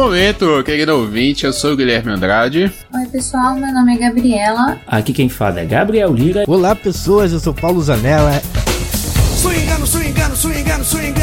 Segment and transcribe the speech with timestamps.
[0.00, 1.44] momento, querido ouvinte.
[1.44, 2.72] Eu sou o Guilherme Andrade.
[2.94, 3.54] Oi, pessoal.
[3.54, 4.80] Meu nome é Gabriela.
[4.86, 6.44] Aqui quem fala é Gabriel Lira.
[6.46, 7.32] Olá, pessoas.
[7.32, 8.40] Eu sou Paulo Zanella.
[9.36, 11.19] Swingando, swingando, swingando, swingando.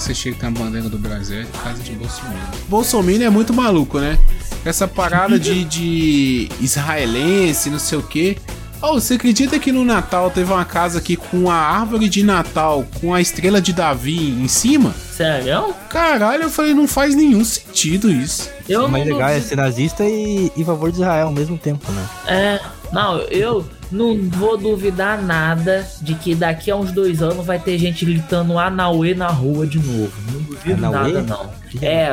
[0.00, 2.38] Que você chega tem a bandeira do Brasil é casa de Bolsonaro.
[2.68, 4.18] Bolsonaro é muito maluco, né?
[4.64, 8.38] Essa parada de, de israelense, não sei o quê.
[8.82, 12.86] Oh, você acredita que no Natal teve uma casa aqui com a árvore de Natal
[12.98, 14.94] com a estrela de Davi em cima?
[14.94, 15.74] Sério?
[15.90, 18.48] Caralho, eu falei, não faz nenhum sentido isso.
[18.66, 21.58] Eu O mais não legal é ser nazista e em favor de Israel ao mesmo
[21.58, 22.08] tempo, né?
[22.26, 22.60] É,
[22.90, 27.76] não, eu não vou duvidar nada de que daqui a uns dois anos vai ter
[27.78, 30.12] gente gritando Anauê na rua de novo.
[30.32, 31.12] Não duvido Anauê?
[31.12, 31.50] nada, não.
[31.82, 32.08] É,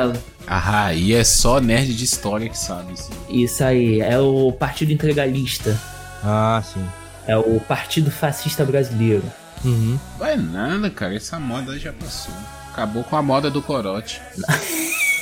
[0.46, 3.10] Ah, aí é só nerd de história que sabe isso.
[3.28, 4.00] isso aí.
[4.00, 5.78] É o Partido Integralista.
[6.24, 6.84] Ah, sim.
[7.26, 9.22] É o Partido Fascista Brasileiro.
[9.64, 9.98] Uhum.
[10.18, 11.14] Vai nada, cara.
[11.14, 12.34] Essa moda já passou.
[12.72, 14.20] Acabou com a moda do corote.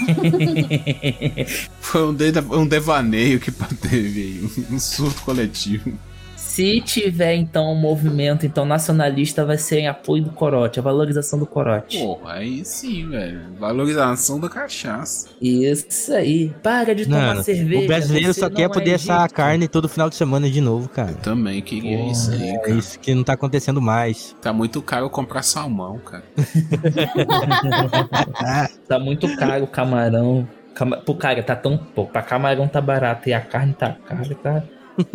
[1.81, 5.93] Foi um, de- um devaneio que teve aí, um surto coletivo.
[6.57, 11.39] Se tiver então um movimento então nacionalista, vai ser em apoio do corote, a valorização
[11.39, 11.99] do corote.
[11.99, 13.41] Porra, aí sim, velho.
[13.59, 15.29] Valorização da cachaça.
[15.39, 16.55] Isso aí.
[16.63, 17.85] Para de tomar Mano, cerveja.
[17.85, 19.35] o brasileiro só quer é poder assar a Egito.
[19.35, 21.13] carne todo final de semana de novo, cara.
[21.17, 22.71] Também queria Porra, isso aí, É cara.
[22.71, 24.35] isso que não tá acontecendo mais.
[24.41, 26.25] Tá muito caro comprar salmão, cara.
[28.89, 30.49] Tá muito caro o camarão.
[30.75, 30.97] Cama...
[30.97, 31.77] Pô, cara, tá tão.
[31.77, 34.63] Pô, pra camarão tá barato e a carne tá cara, tá.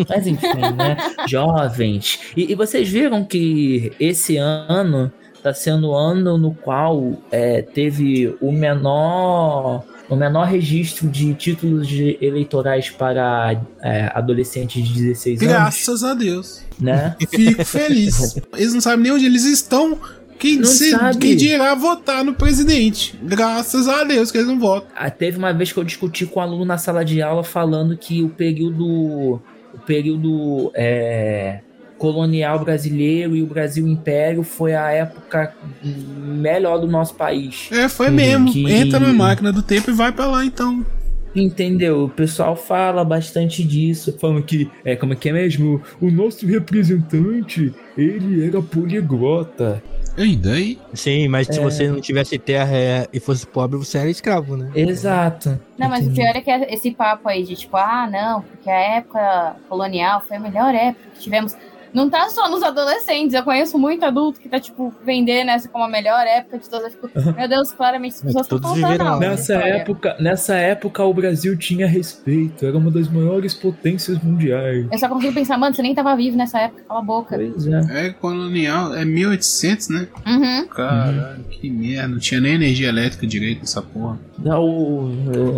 [0.07, 0.97] Mas enfim, né?
[1.27, 2.19] Jovens.
[2.35, 5.11] E, e vocês viram que esse ano
[5.43, 9.83] tá sendo o ano no qual é, teve o menor.
[10.09, 16.13] O menor registro de títulos de eleitorais para é, adolescentes de 16 anos, Graças a
[16.13, 16.63] Deus.
[16.79, 17.15] né?
[17.33, 18.35] Fico feliz.
[18.53, 19.97] Eles não sabem nem onde eles estão.
[20.37, 21.17] Quem, Não se, sabe.
[21.19, 23.15] quem dirá votar no presidente?
[23.21, 24.89] Graças a Deus que eles não votam.
[24.95, 27.95] Ah, Teve uma vez que eu discuti com um aluno na sala de aula falando
[27.95, 29.39] que o período,
[29.73, 31.59] o período é,
[31.97, 37.69] colonial brasileiro e o Brasil Império foi a época melhor do nosso país.
[37.71, 38.51] É, foi Uhum, mesmo.
[38.51, 40.85] que- Entra na máquina do tempo e vai pra lá então.
[41.33, 42.03] Entendeu?
[42.05, 45.81] O pessoal fala bastante disso, falando que é como é que é mesmo?
[46.01, 49.81] O nosso representante ele era poliglota.
[50.17, 50.77] E daí?
[50.93, 51.63] Sim, mas se É.
[51.63, 54.69] você não tivesse terra é, e fosse pobre, você era escravo, né?
[54.75, 55.59] Exato.
[55.77, 56.21] Não, mas o Entendi.
[56.21, 60.37] pior é que esse papo aí de tipo, ah, não, porque a época colonial foi
[60.37, 61.55] a melhor época que tivemos.
[61.93, 65.83] Não tá só nos adolescentes, eu conheço muito adulto que tá, tipo, vendendo essa como
[65.83, 66.93] a melhor época de todas.
[66.93, 69.19] Eu fico, meu Deus, claramente as pessoas estão contando.
[69.19, 74.87] Nessa época, nessa época o Brasil tinha respeito, era uma das maiores potências mundiais.
[74.91, 77.35] Eu só consigo pensar, mano, você nem tava vivo nessa época, cala a boca.
[77.35, 78.07] Pois é.
[78.07, 80.07] É colonial, é 1800, né?
[80.25, 80.67] Uhum.
[80.67, 82.07] Caralho, que merda.
[82.07, 84.19] Não tinha nem energia elétrica direito nessa porra.
[84.37, 84.63] Não,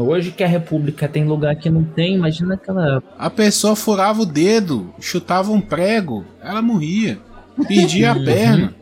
[0.08, 3.14] hoje que a República tem lugar que não tem, imagina aquela época.
[3.18, 7.17] A pessoa furava o dedo, chutava um prego, ela morria.
[7.67, 8.73] Perdia a perna.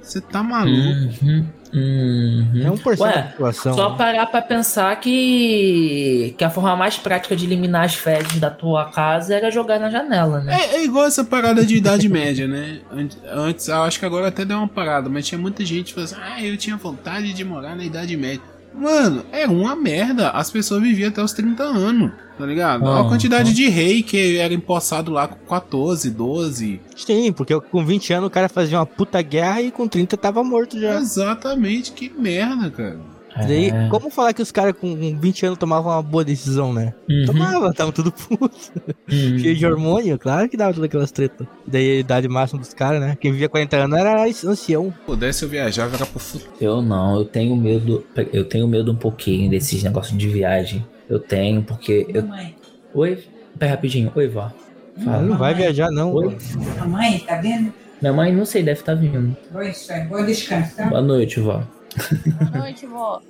[0.00, 1.14] Você tá maluco.
[1.22, 2.62] Uhum, uhum.
[2.64, 3.74] É um por cento Ué, da população.
[3.74, 3.96] Só né?
[3.96, 8.86] parar pra pensar que, que a forma mais prática de eliminar as fezes da tua
[8.86, 10.56] casa era jogar na janela, né?
[10.60, 12.80] É, é igual essa parada de idade média, né?
[12.92, 15.94] Ant- Antes, eu acho que agora até deu uma parada, mas tinha muita gente que
[15.94, 18.42] falou assim: ah, eu tinha vontade de morar na idade média.
[18.74, 20.30] Mano, era uma merda.
[20.30, 22.86] As pessoas viviam até os 30 anos, tá ligado?
[22.86, 26.80] Ah, a quantidade de rei que era empossado lá com 14, 12.
[26.96, 30.42] Sim, porque com 20 anos o cara fazia uma puta guerra e com 30 tava
[30.42, 30.96] morto já.
[30.96, 33.00] Exatamente, que merda, cara.
[33.36, 33.88] Daí, É.
[33.88, 36.92] como falar que os caras com 20 anos tomavam uma boa decisão, né?
[37.08, 38.50] Uhum, Tomava, tava tudo puto.
[39.10, 39.38] uhum.
[39.38, 41.46] Cheio de hormônio, claro que dava todas aquelas tretas.
[41.66, 43.16] Daí a idade máxima dos caras, né?
[43.20, 44.92] Quem vivia 40 anos era ancião.
[45.06, 46.50] Pudesse eu viajar, era pro futuro.
[46.60, 48.04] Eu não, eu tenho medo.
[48.32, 50.84] Eu tenho medo um pouquinho desses negócios de viagem.
[51.08, 52.06] Eu tenho, porque.
[52.08, 52.24] Eu...
[52.94, 53.24] Oi?
[53.58, 54.12] Pera rapidinho.
[54.14, 54.50] Oi, vó.
[55.04, 55.22] Fala.
[55.22, 56.12] não vai viajar, não.
[56.12, 56.36] Oi?
[56.78, 57.72] Mamãe, tá vendo?
[58.00, 59.34] Minha mãe, não sei, deve estar vindo.
[59.50, 60.04] Boa, isso aí.
[60.06, 60.86] Boa descanso, tá?
[60.86, 61.62] Boa noite, vó.
[62.50, 63.20] Boa noite, vó.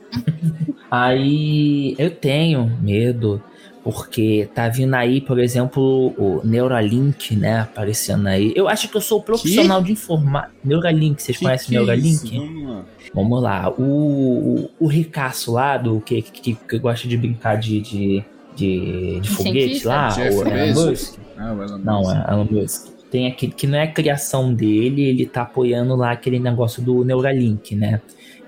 [0.90, 3.42] Aí eu tenho medo,
[3.82, 7.60] porque tá vindo aí, por exemplo, o Neuralink, né?
[7.60, 8.52] Aparecendo aí.
[8.54, 10.50] Eu acho que eu sou o profissional de informar.
[10.62, 12.08] Neuralink, vocês Que conhecem que é Neuralink?
[12.26, 12.34] isso?
[12.36, 12.84] Vamos lá.
[13.14, 13.70] Vamos lá.
[13.70, 18.24] O, o, o ricaço lá, do que, que, que gosta de brincar de, de,
[18.54, 20.90] de, de foguete lá, Jeff o Elon?
[20.90, 21.14] Musk.
[21.36, 22.86] Ah, vai lá, Não, é Elon Musk.
[23.10, 27.02] tem aquele que não é a criação dele, ele tá apoiando lá aquele negócio do
[27.04, 28.00] Neuralink, né?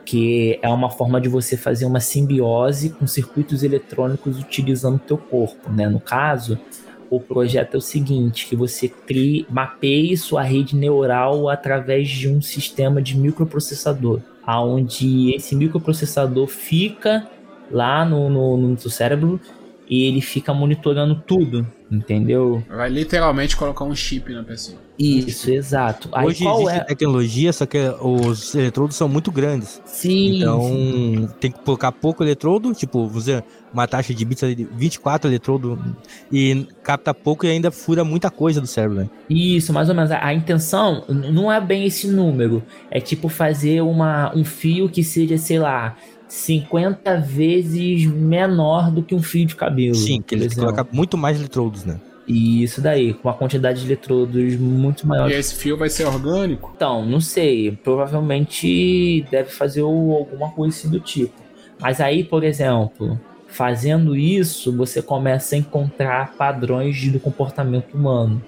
[0.05, 5.17] Que é uma forma de você fazer uma simbiose com circuitos eletrônicos utilizando o teu
[5.17, 5.89] corpo, né?
[5.89, 6.59] No caso,
[7.11, 12.43] o projeto é o seguinte, que você crie, mapeie sua rede neural através de um
[12.43, 17.27] sistema de microprocessador, aonde esse microprocessador fica
[17.71, 19.41] lá no, no, no seu cérebro
[19.89, 22.63] e ele fica monitorando tudo, entendeu?
[22.69, 24.79] Vai literalmente colocar um chip na pessoa.
[24.99, 26.09] Isso, exato.
[26.13, 26.85] Aí Hoje qual existe é?
[26.85, 29.83] tecnologia, só que os eletrodos são muito grandes.
[29.85, 31.29] Sim, Então, sim.
[31.41, 33.43] tem que colocar pouco eletrodo, tipo, você
[33.73, 35.77] uma taxa de bits ali de 24 eletrodo
[36.33, 39.11] e capta pouco e ainda fura muita coisa do cérebro, né?
[39.29, 40.13] Isso, mais ou menos.
[40.13, 42.63] A, a intenção não é bem esse número.
[42.89, 45.97] É tipo fazer uma, um fio que seja, sei lá,
[46.35, 49.95] 50 vezes menor do que um fio de cabelo.
[49.95, 50.65] Sim, que exemplo.
[50.65, 52.01] colocam muito mais eletrodos, né?
[52.27, 55.31] E isso daí, com uma quantidade de eletrodos muito maior.
[55.31, 56.73] E esse fio vai ser orgânico?
[56.75, 57.71] Então, não sei.
[57.71, 61.41] Provavelmente deve fazer alguma coisa assim do tipo.
[61.81, 68.43] Mas aí, por exemplo, fazendo isso, você começa a encontrar padrões do comportamento humano.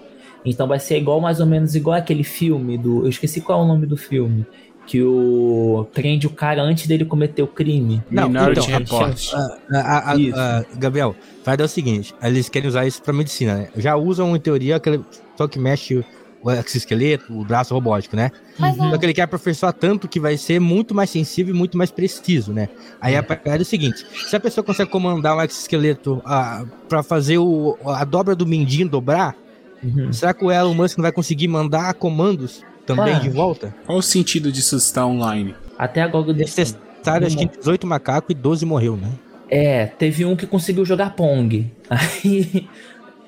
[0.44, 3.04] Então vai ser igual, mais ou menos igual aquele filme do.
[3.04, 4.44] Eu esqueci qual é o nome do filme.
[4.86, 5.86] Que o.
[5.92, 8.02] prende o cara antes dele cometer o crime.
[8.10, 9.32] Não, Minority então, Report.
[9.72, 10.36] Ah, Isso.
[10.38, 13.68] ah, Gabriel, vai dar o seguinte: eles querem usar isso pra medicina, né?
[13.76, 15.00] Já usam, em teoria, aquele
[15.36, 16.04] só que mexe
[16.42, 18.30] o exoesqueleto, o braço robótico, né?
[18.56, 18.90] Mas não.
[18.90, 21.90] Só que ele quer aperfeiçoar tanto que vai ser muito mais sensível e muito mais
[21.90, 22.68] preciso, né?
[23.00, 27.02] Aí a parada é o seguinte: se a pessoa consegue comandar um exoesqueleto ah, pra
[27.02, 29.34] fazer o, a dobra do mindinho dobrar,
[29.82, 30.12] Uhum.
[30.12, 33.18] será que o Elon Musk não vai conseguir mandar comandos também Ah.
[33.18, 33.74] de volta?
[33.84, 35.54] Qual o sentido disso estar online?
[35.78, 39.10] Até agora Eles testaram, acho que 18 macacos e 12 morreu, né?
[39.50, 41.70] É, teve um que conseguiu jogar Pong.
[41.90, 42.66] Aí,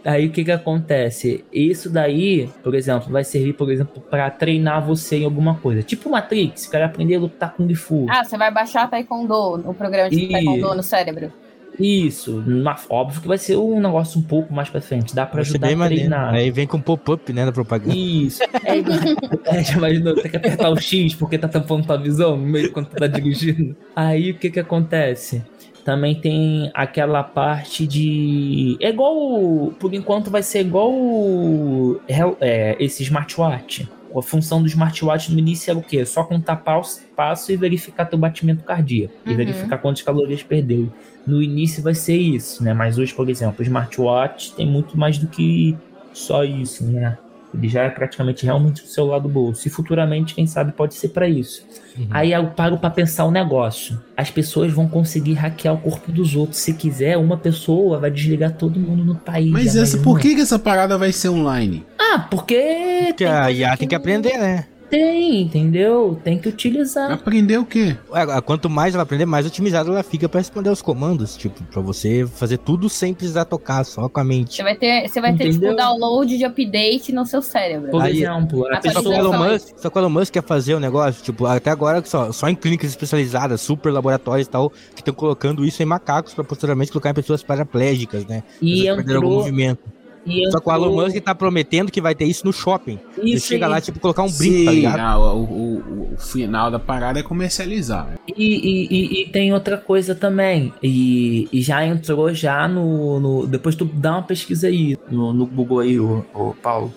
[0.05, 1.45] aí o que que acontece?
[1.53, 5.83] Isso daí, por exemplo, vai servir, por exemplo, pra treinar você em alguma coisa.
[5.83, 8.07] Tipo Matrix, o cara aprender a lutar Kung Fu.
[8.09, 9.35] Ah, você vai baixar Taekwondo,
[9.69, 10.29] o programa de Ih.
[10.33, 11.33] Taekwondo no cérebro.
[11.79, 15.15] Isso, ma- óbvio que vai ser um negócio um pouco mais pra frente.
[15.15, 15.95] Dá pra Vai ajudar a maneiro.
[16.09, 16.35] treinar.
[16.35, 17.95] Aí vem com pop-up, né, na propaganda.
[17.95, 18.43] Isso.
[18.43, 18.79] É,
[19.59, 22.73] é, já imaginou, tem que apertar o X porque tá tampando tua visão no meio
[22.73, 23.77] quando tu tá dirigindo.
[23.95, 25.43] Aí o que que acontece?
[25.85, 28.77] Também tem aquela parte de.
[28.81, 29.73] É igual.
[29.79, 31.99] Por enquanto vai ser igual o-
[32.41, 33.89] é, esse smartwatch.
[34.17, 36.05] A função do smartwatch no início era o quê?
[36.05, 39.15] Só contar passo, passo e verificar teu batimento cardíaco.
[39.27, 39.37] E Uhum.
[39.37, 40.93] verificar quantas calorias perdeu.
[41.27, 42.73] No início vai ser isso, né?
[42.73, 45.77] Mas hoje, por exemplo, o smartwatch tem muito mais do que
[46.13, 47.19] só isso, né?
[47.55, 49.67] Ele já é praticamente realmente o celular do bolso.
[49.67, 51.63] E futuramente, quem sabe, pode ser pra isso.
[51.97, 52.07] Uhum.
[52.11, 53.99] Aí eu paro pra pensar um negócio.
[54.15, 56.61] As pessoas vão conseguir hackear o corpo dos outros.
[56.61, 59.51] Se quiser, uma pessoa vai desligar todo mundo no país.
[59.51, 61.87] Mas já essa, por que, que essa parada vai ser online?
[62.15, 63.05] Ah, porque.
[63.09, 64.67] Porque a IA tem que aprender, né?
[64.91, 66.19] Tem, entendeu?
[66.25, 67.13] Tem que utilizar.
[67.13, 67.95] Aprender o quê?
[68.11, 71.37] Ué, Quanto mais ela aprender, mais otimizada ela fica pra responder os comandos.
[71.37, 74.55] Tipo, pra você fazer tudo sem precisar tocar, só com a mente.
[74.57, 75.73] Você vai ter, você vai ter Entendeu?
[75.73, 77.91] tipo, download de update no seu cérebro.
[77.91, 79.03] Por Aí- exemplo, a Atualização.
[79.03, 79.37] Só que, o pessoa.
[79.45, 82.33] Elon Musk, só que o Elon Musk quer fazer o negócio, tipo, até agora só,
[82.33, 86.43] só em clínicas especializadas, super laboratórios e tal, que estão colocando isso em macacos pra
[86.45, 88.43] posteriormente colocar em pessoas paraplégicas, né?
[88.63, 89.23] E entrou.
[89.23, 89.98] movimento.
[90.27, 92.99] E Só que o Elon Musk tá prometendo que vai ter isso no shopping.
[93.17, 93.71] Você Isso chega aí.
[93.73, 94.99] lá, tipo, colocar um brinco, tá Sim, ligado?
[95.01, 98.19] ah, o, o- o- o final da parada é comercializar.
[98.37, 100.73] E, e- e- e tem outra coisa também.
[100.83, 105.47] E, e já entrou já no, no- Depois tu dá uma pesquisa aí no, no
[105.47, 106.25] Google aí, o,
[106.63, 106.93] Paulo.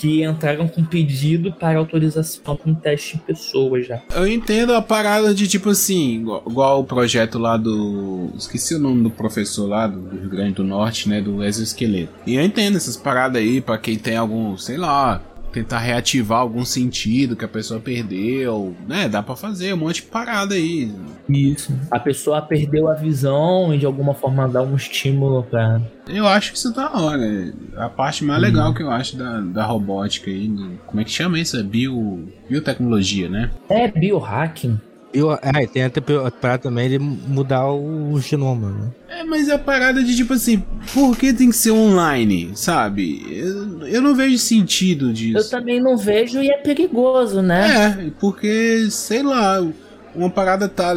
[0.00, 4.00] Que entraram com pedido para autorização para um teste em pessoas já.
[4.14, 8.30] Eu entendo a parada de tipo assim, igual, igual o projeto lá do.
[8.34, 11.20] Esqueci o nome do professor lá do, Rio Grande do Norte, né?
[11.20, 12.12] Do exoesqueleto.
[12.26, 15.20] E eu entendo essas paradas aí pra quem tem algum, sei lá,
[15.52, 19.08] tentar reativar algum sentido que a pessoa perdeu, né?
[19.08, 20.92] Dá pra fazer um monte de parada aí.
[21.28, 21.72] Isso.
[21.90, 25.80] A pessoa perdeu a visão e de alguma forma dá um estímulo pra.
[26.08, 27.52] Eu acho que isso da hora.
[27.76, 31.10] A parte mais legal que eu acho da, da robótica aí, do- como é que
[31.10, 31.56] chama isso?
[31.56, 33.50] É bio, biotecnologia, né?
[33.68, 34.78] É biohacking.
[35.12, 38.90] Eu, é, tem até a parada também de mudar o genoma, né?
[39.08, 40.62] É, mas é a parada de tipo assim,
[40.94, 43.26] por que tem que ser online, sabe?
[43.28, 45.50] Eu, eu não vejo sentido Eu disso.
[45.50, 48.06] também não vejo e é perigoso, né?
[48.06, 49.66] É, porque, sei lá,
[50.14, 50.94] uma parada tá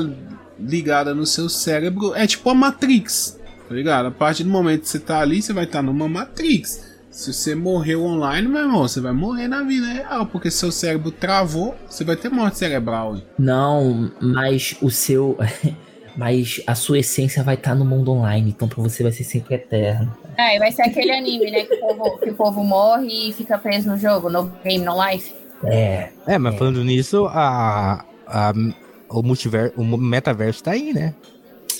[0.59, 4.05] ligada no seu cérebro, é tipo a Matrix, tá ligado?
[4.07, 6.92] A partir do momento que você tá ali, você vai estar numa Matrix.
[7.13, 11.11] Se você morreu online, meu irmão, você vai morrer na vida real, porque seu cérebro
[11.11, 13.15] travou, você vai ter morte cerebral.
[13.15, 13.23] hein?
[13.37, 15.37] Não, mas o seu.
[16.17, 19.53] mas a sua essência vai estar no mundo online, então pra você vai ser sempre
[19.55, 20.11] eterno.
[20.37, 21.63] É, e vai ser aquele anime, né?
[21.65, 24.93] Que o, povo, que o povo morre e fica preso no jogo, no game, no
[25.09, 25.33] life.
[25.65, 26.57] É, É, mas É.
[26.57, 28.53] falando nisso, a, a-
[29.09, 31.13] o multiverso, o metaverso tá aí, né?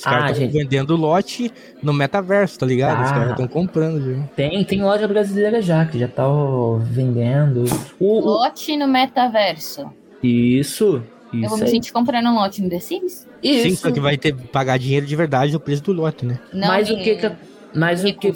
[0.04, 0.52] Os Ah, caras estão gente.
[0.64, 1.50] vendendo lote
[1.82, 3.04] no metaverso, tá ligado?
[3.06, 3.14] Os Ah.
[3.14, 4.22] caras estão comprando já.
[4.36, 7.64] tem, tem loja brasileira já, que já tá ó, vendendo.
[7.98, 9.90] O, o- Lote no metaverso.
[10.22, 11.02] isso,
[11.34, 13.26] Eu vou isso me sentir comprando um lote no The Sims?
[13.42, 13.64] Isso.
[13.70, 16.38] Sim, só que vai ter que pagar dinheiro de verdade no preço do lote, né?
[16.54, 17.32] Não, mas o que que,
[17.74, 18.34] mas o que,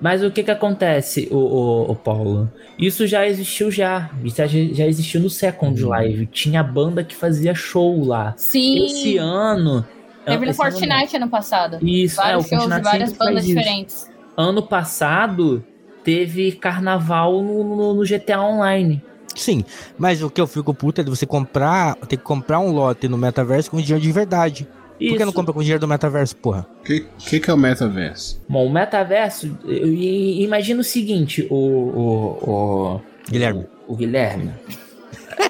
[0.00, 2.50] mas o que que acontece, o, o, o Paulo?
[2.78, 5.88] Isso já existiu já, isso já, já existiu no Second Hum.
[5.88, 6.26] Live.
[6.26, 8.34] Tinha banda que fazia show lá.
[8.36, 8.84] Sim.
[8.86, 9.86] Esse ano...
[10.26, 11.78] Teve no ano- Fortnite ano passado.
[11.82, 13.54] Isso, é, o Vários shows de várias bandas isso.
[13.54, 14.10] diferentes.
[14.36, 15.64] Ano passado
[16.04, 19.02] teve carnaval no, no- no GTA Online.
[19.34, 19.64] Sim,
[19.98, 23.06] mas o que eu fico puto é de você comprar, ter que comprar um lote
[23.08, 24.64] no metaverso com dinheiro de verdade.
[24.64, 25.26] Por que Isso.
[25.26, 26.66] não compra com dinheiro do metaverso, porra?
[26.80, 28.40] O que, que, que é o metaverso?
[28.48, 32.50] Bom, o metaverso, eu- imagina o seguinte, o, o,
[32.96, 33.66] o, Guilherme.
[33.86, 34.52] o, o Guilherme.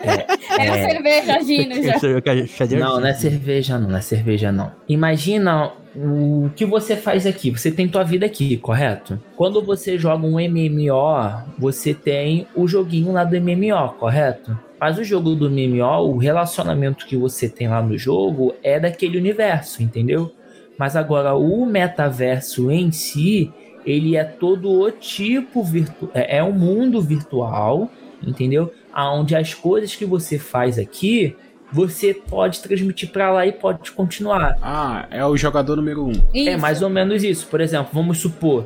[0.02, 0.26] É,
[0.62, 4.52] a cerveja é o que a Xavier Não, não é cerveja não, não é cerveja
[4.52, 4.72] não.
[4.88, 7.50] Imagina o que você faz aqui.
[7.50, 9.18] Você tem tua vida aqui, correto?
[9.34, 14.58] Quando você joga um MMO, você tem o joguinho lá do MMO, correto?
[14.78, 19.16] Mas o jogo do MMO, o relacionamento que você tem lá no jogo é daquele
[19.16, 20.30] universo, entendeu?
[20.78, 23.50] Mas agora o metaverso em si,
[23.86, 27.88] ele é todo o tipo virtual, é, é um mundo virtual,
[28.22, 28.70] entendeu?
[28.98, 31.36] Aonde as coisas que você faz aqui,
[31.70, 34.56] você pode transmitir pra lá e pode continuar.
[34.62, 36.12] Ah, é o jogador número um.
[36.32, 36.58] É Isso.
[36.60, 37.46] mais ou menos isso.
[37.48, 38.64] Por exemplo, vamos supor,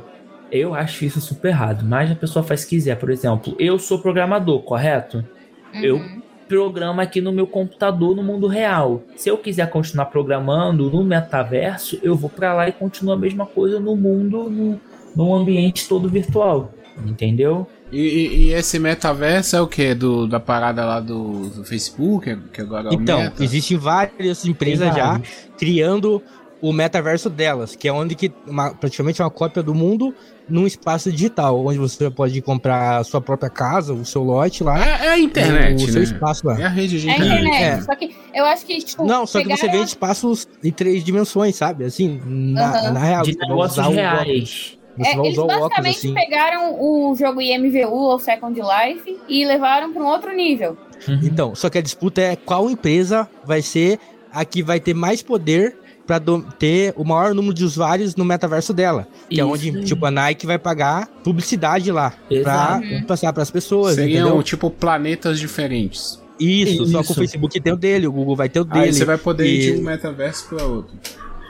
[0.49, 2.95] eu acho isso super errado, mas a pessoa faz o que quiser.
[2.95, 5.25] Por exemplo, eu sou programador, correto?
[5.73, 6.21] eu- Uhum.
[6.47, 9.03] Programa aqui no meu computador no mundo real.
[9.15, 13.45] Se eu quiser continuar programando no metaverso, eu vou pra lá e continuo a mesma
[13.45, 14.77] coisa no mundo, no,
[15.15, 16.73] num ambiente todo virtual.
[17.07, 17.65] Entendeu?
[17.91, 19.93] E, e- e esse metaverso é o que?
[19.93, 23.43] Do, da parada lá do, do Facebook, que agora é o Então, Meta?
[23.43, 25.29] existem várias empresas Tem já vários.
[25.57, 26.21] criando
[26.61, 30.13] o metaverso delas, que é onde que uma, praticamente uma cópia do mundo
[30.47, 34.77] num espaço digital, onde você pode comprar a sua própria casa, o seu lote lá,
[34.77, 35.91] É, é a internet, o né?
[35.91, 36.59] seu espaço lá.
[36.61, 37.41] É a rede de É a internet.
[37.47, 37.79] internet.
[37.79, 37.81] É.
[37.81, 39.03] Só que eu acho que, tipo.
[39.05, 41.83] Não, só que você vê espaços em três dimensões, sabe?
[41.83, 42.91] Assim, na, Aham.
[42.91, 43.23] na real.
[43.23, 44.21] De negócios usar o reais.
[44.21, 44.80] óculos.
[44.97, 46.13] Você É, vai eles basicamente assim.
[46.13, 50.77] pegaram o jogo IMVU ou Second Life e levaram para um outro nível.
[51.07, 51.19] Uhum.
[51.23, 53.99] Então, só que a disputa é qual empresa vai ser
[54.31, 58.25] a que vai ter mais poder pra do- ter o maior número de usuários no
[58.25, 59.07] metaverso dela.
[59.29, 59.53] Que é Isso.
[59.53, 62.85] onde, tipo, a Nike vai pagar publicidade lá Exato.
[62.87, 64.43] pra passar pras pessoas, Seriam, entendeu?
[64.43, 66.21] tipo, planetas diferentes.
[66.39, 67.11] Isso, só que Isso.
[67.13, 68.85] o Facebook tem o dele, o Google vai ter o dele.
[68.85, 70.95] Aí você vai poder ir e- de um metaverso pra outro.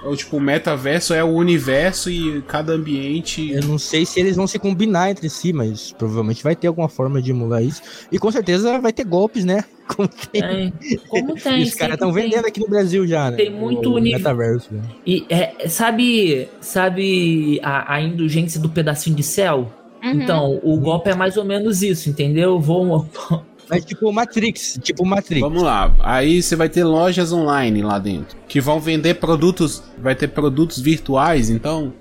[0.03, 3.51] Ou, tipo, o metaverso é o universo e cada ambiente...
[3.51, 6.89] Eu não sei se eles vão se combinar entre si, mas provavelmente vai ter alguma
[6.89, 7.81] forma de emular isso.
[8.11, 9.63] E com certeza vai ter golpes, né?
[9.95, 10.41] Como tem.
[10.41, 10.73] Tem.
[11.07, 11.63] Como tem?
[11.63, 13.37] Os caras estão vendendo aqui no Brasil já, né?
[13.37, 14.73] Tem muito o uni- metaverso.
[14.73, 14.81] né?
[15.05, 19.71] E é, sabe, sabe a, a indulgência do pedacinho de céu?
[20.03, 20.11] Uhum.
[20.13, 22.59] Então, o golpe é mais ou menos isso, entendeu?
[22.59, 23.07] Vou.
[23.71, 25.39] Mas tipo Matrix, tipo Matrix.
[25.41, 30.13] Vamos lá, aí você vai ter lojas online lá dentro, que vão vender produtos, vai
[30.13, 31.93] ter produtos virtuais, então...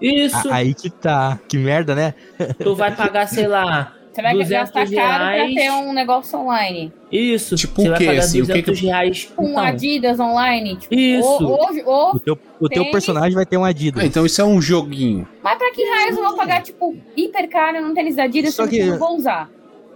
[0.00, 1.38] Isso, A- Aí que tá.
[1.48, 2.14] Que merda, né?
[2.62, 3.94] tu vai pagar, sei lá.
[4.12, 6.92] Você vai 200 gastar caro pra ter um negócio online.
[7.10, 9.32] Isso, Tipo você o vai quê, pagar assim, o que 200 que- reais.
[9.34, 10.76] Com Então, Adidas online.
[10.76, 11.26] Tipo, Isso.
[11.26, 14.02] Ou, ou, ou- O teu, o teu personagem vai ter um Adidas.
[14.02, 15.26] Ah, então isso é um joguinho.
[15.42, 18.66] Mas pra que raios eu vou pagar, tipo, hiper caro num tênis da Adidas Só
[18.68, 19.50] que- eu não vou usar?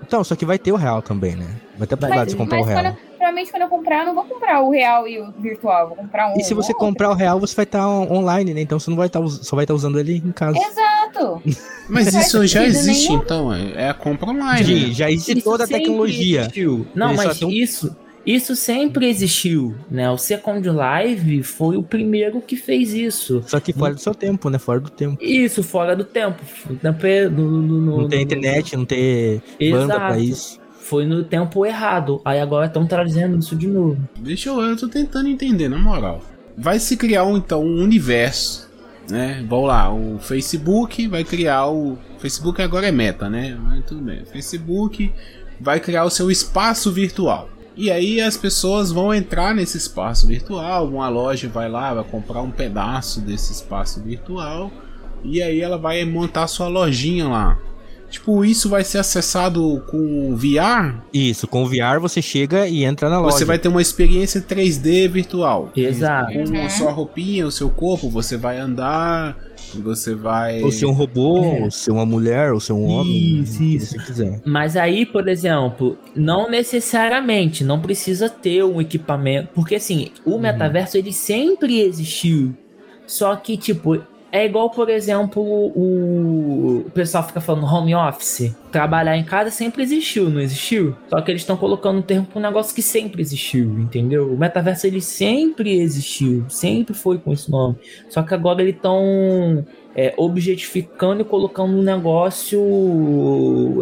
[0.08, 1.46] Então, só que vai ter o real também, né?
[1.76, 2.92] Vai ter a possibilidade de comprar mas o quando, real.
[2.92, 5.88] eu- provavelmente quando eu comprar, eu não vou comprar o real e o virtual.
[5.88, 6.38] Vou comprar um.
[6.38, 6.86] E se você outro.
[6.86, 8.62] comprar o real, você vai estar online, né?
[8.62, 10.58] Então você não vai estar só vai estar usando ele em casa.
[10.58, 11.42] Exato.
[11.90, 13.22] Mas isso já existe, nenhum.
[13.22, 14.64] então, é é a compra online.
[14.64, 14.92] Sim, né?
[14.94, 16.40] já existe Isso toda a tecnologia.
[16.40, 16.86] existiu.
[16.94, 17.94] Não, mas isso,
[18.34, 20.10] isso sempre existiu, né?
[20.10, 23.42] O Second Live foi o primeiro que fez isso.
[23.46, 24.58] Só que fora do seu tempo, né?
[24.58, 25.16] Fora do tempo.
[25.22, 26.42] Isso, fora do tempo.
[26.68, 30.20] O tempo é no, no- no- Não tem no- internet, não tem banda pra Exato.
[30.20, 30.60] isso.
[30.80, 32.20] Foi no tempo errado.
[32.24, 33.98] Aí agora estão trazendo isso de novo.
[34.18, 36.22] Deixa eu, eu tô tentando entender, na moral.
[36.56, 38.68] Vai se criar um, então um universo,
[39.10, 39.44] né?
[39.48, 43.56] Vamos lá, o Facebook vai criar o Facebook agora é Meta, né?
[43.62, 44.22] Mas tudo bem.
[44.22, 45.12] O Facebook
[45.60, 47.48] vai criar o seu espaço virtual.
[47.80, 52.42] E aí as pessoas vão entrar nesse espaço virtual, uma loja vai lá, vai comprar
[52.42, 54.68] um pedaço desse espaço virtual
[55.22, 57.56] e aí ela vai montar sua lojinha lá.
[58.10, 61.02] Tipo, isso vai ser acessado com VR?
[61.12, 63.36] Isso, com o VR você chega e entra na loja.
[63.36, 65.70] Você vai ter uma experiência 3D virtual.
[65.76, 66.32] Exato.
[66.32, 69.36] Com a sua roupinha, o seu corpo, você vai andar,
[69.74, 70.62] você vai.
[70.62, 71.62] Ou ser um robô, É.
[71.64, 73.40] ou ser uma mulher, ou ser um homem.
[73.40, 73.86] Isso, que isso.
[73.92, 74.40] você quiser.
[74.44, 80.96] Mas aí, por exemplo, não necessariamente, não precisa ter um equipamento, porque assim, o metaverso
[80.96, 82.54] ele sempre existiu.
[83.06, 83.98] Só que tipo,
[84.30, 88.54] é igual, por exemplo, o, o pessoal fica falando home office.
[88.70, 90.94] Trabalhar em casa sempre existiu, não existiu?
[91.08, 94.30] Só que eles estão colocando um termo para um negócio que sempre existiu, entendeu?
[94.30, 97.76] O metaverso ele sempre existiu, sempre foi com esse nome.
[98.10, 102.60] Só que agora eles estão é, objetificando e colocando um negócio,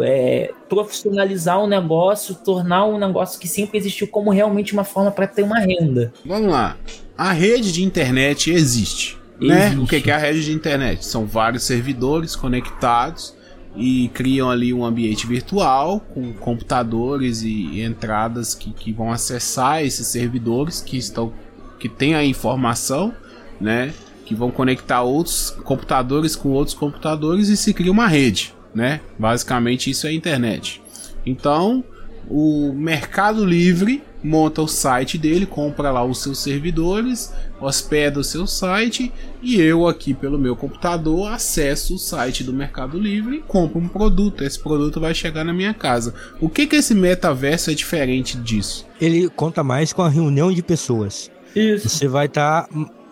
[0.03, 5.27] é, profissionalizar o negócio, tornar um negócio que sempre existiu como realmente uma forma para
[5.27, 6.13] ter uma renda.
[6.25, 6.77] Vamos lá.
[7.17, 9.17] A rede de internet existe.
[9.39, 9.67] Né?
[9.67, 9.79] Existe.
[9.79, 11.05] O que que é a rede de internet?
[11.05, 13.35] São vários servidores conectados
[13.75, 20.07] e criam ali um ambiente virtual com computadores e entradas que, que vão acessar esses
[20.07, 21.31] servidores que estão
[21.79, 23.13] que têm a informação,
[23.61, 23.93] né?
[24.25, 28.99] Que vão conectar outros computadores com outros computadores e se cria uma rede, né?
[29.17, 30.81] Basicamente isso é a internet.
[31.23, 31.83] Então,
[32.27, 38.45] o Mercado Livre monta o site dele, compra lá os seus servidores, hospeda o seu
[38.45, 43.79] site e eu aqui pelo meu computador acesso o site do Mercado Livre e compro
[43.79, 44.43] um produto.
[44.43, 46.13] Esse produto vai chegar na minha casa.
[46.41, 48.85] O que que esse metaverso é diferente disso?
[48.99, 51.31] Ele conta mais com a reunião de pessoas.
[51.55, 51.89] Isso.
[51.89, 52.67] Você vai estar.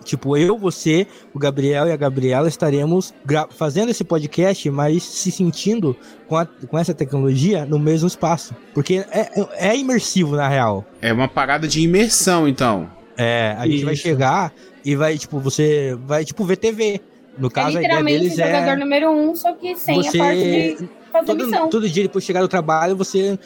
[0.05, 3.13] Tipo, eu, você, o Gabriel e a Gabriela estaremos
[3.49, 5.97] fazendo esse podcast, mas se sentindo
[6.27, 8.55] com, a- com essa tecnologia no mesmo espaço.
[8.73, 10.85] Porque é, é imersivo, na real.
[11.01, 12.89] É uma parada de imersão, então.
[13.17, 14.03] É, a gente vai Isso.
[14.03, 17.01] chegar e vai, tipo, você vai, tipo, ver TV.
[17.37, 18.75] No É caso, a ideia literalmente deles jogador é.
[18.77, 21.69] número um, só que sem Você- a parte de fazer Todo, missão.
[21.69, 23.37] todo dia depois de chegar do trabalho, você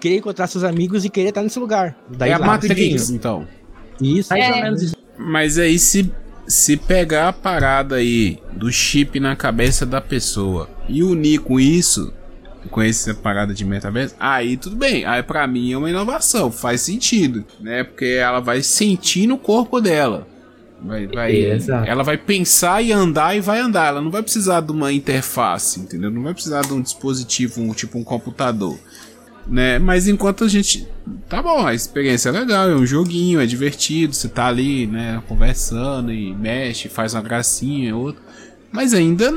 [0.00, 1.96] querer encontrar seus amigos e querer estar nesse lugar.
[2.10, 3.46] Daí é a Matrix, então.
[4.00, 4.28] Isso.
[4.32, 4.52] Mais É.
[4.52, 4.96] ou menos isso.
[5.18, 6.10] Mas aí se
[6.48, 12.10] se pegar a parada aí do chip na cabeça da pessoa e unir com isso,
[12.70, 15.04] com essa parada de metaverso, aí tudo bem.
[15.04, 17.84] Aí pra mim é uma inovação, faz sentido, né?
[17.84, 20.26] Porque ela vai sentir no corpo dela.
[20.80, 21.90] Vai, vai, Exato.
[21.90, 23.88] ela vai pensar e andar e vai andar.
[23.88, 26.10] Ela não vai precisar de uma interface, entendeu?
[26.10, 28.78] Não vai precisar de um dispositivo, um, tipo um computador.
[29.48, 29.78] Né?
[29.78, 30.86] Mas enquanto a gente.
[31.28, 35.22] Tá bom, a experiência é legal, é um joguinho, é divertido, você tá ali, né,
[35.26, 38.22] conversando e mexe, faz uma gracinha, outra.
[38.70, 39.30] Mas ainda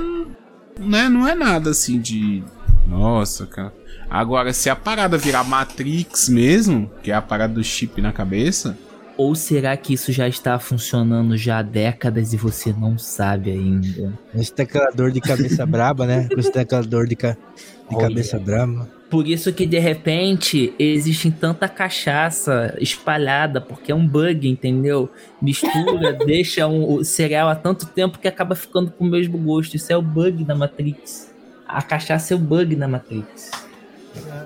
[0.80, 2.44] né, não é nada assim de.
[2.88, 3.74] Nossa, cara.
[4.10, 8.78] Agora, se a parada virar Matrix mesmo, que é a parada do chip na cabeça,
[9.16, 14.14] Ou será que isso já está funcionando já há décadas e você não sabe ainda?
[14.36, 16.28] Esse teclador de cabeça braba, né?
[16.34, 17.38] Com esse teclador de, ca...
[17.90, 18.08] de Olha.
[18.08, 18.90] cabeça braba.
[19.12, 25.10] Por isso que de repente existe tanta cachaça espalhada, porque é um bug, entendeu?
[25.42, 29.76] Mistura, deixa um, o cereal há tanto tempo que acaba ficando com o mesmo gosto.
[29.76, 31.30] Isso é o bug da Matrix.
[31.68, 33.52] A cachaça é o bug da Matrix.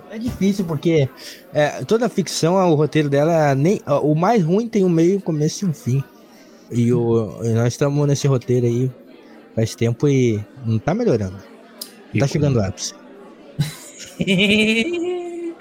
[0.09, 1.07] É difícil porque
[1.53, 5.63] é, toda ficção, o roteiro dela, nem o mais ruim tem um meio, um começo
[5.63, 6.03] e um fim.
[6.71, 8.91] E, o, e nós estamos nesse roteiro aí
[9.55, 11.37] faz tempo e não tá melhorando.
[12.11, 13.04] Não tá chegando o ápice.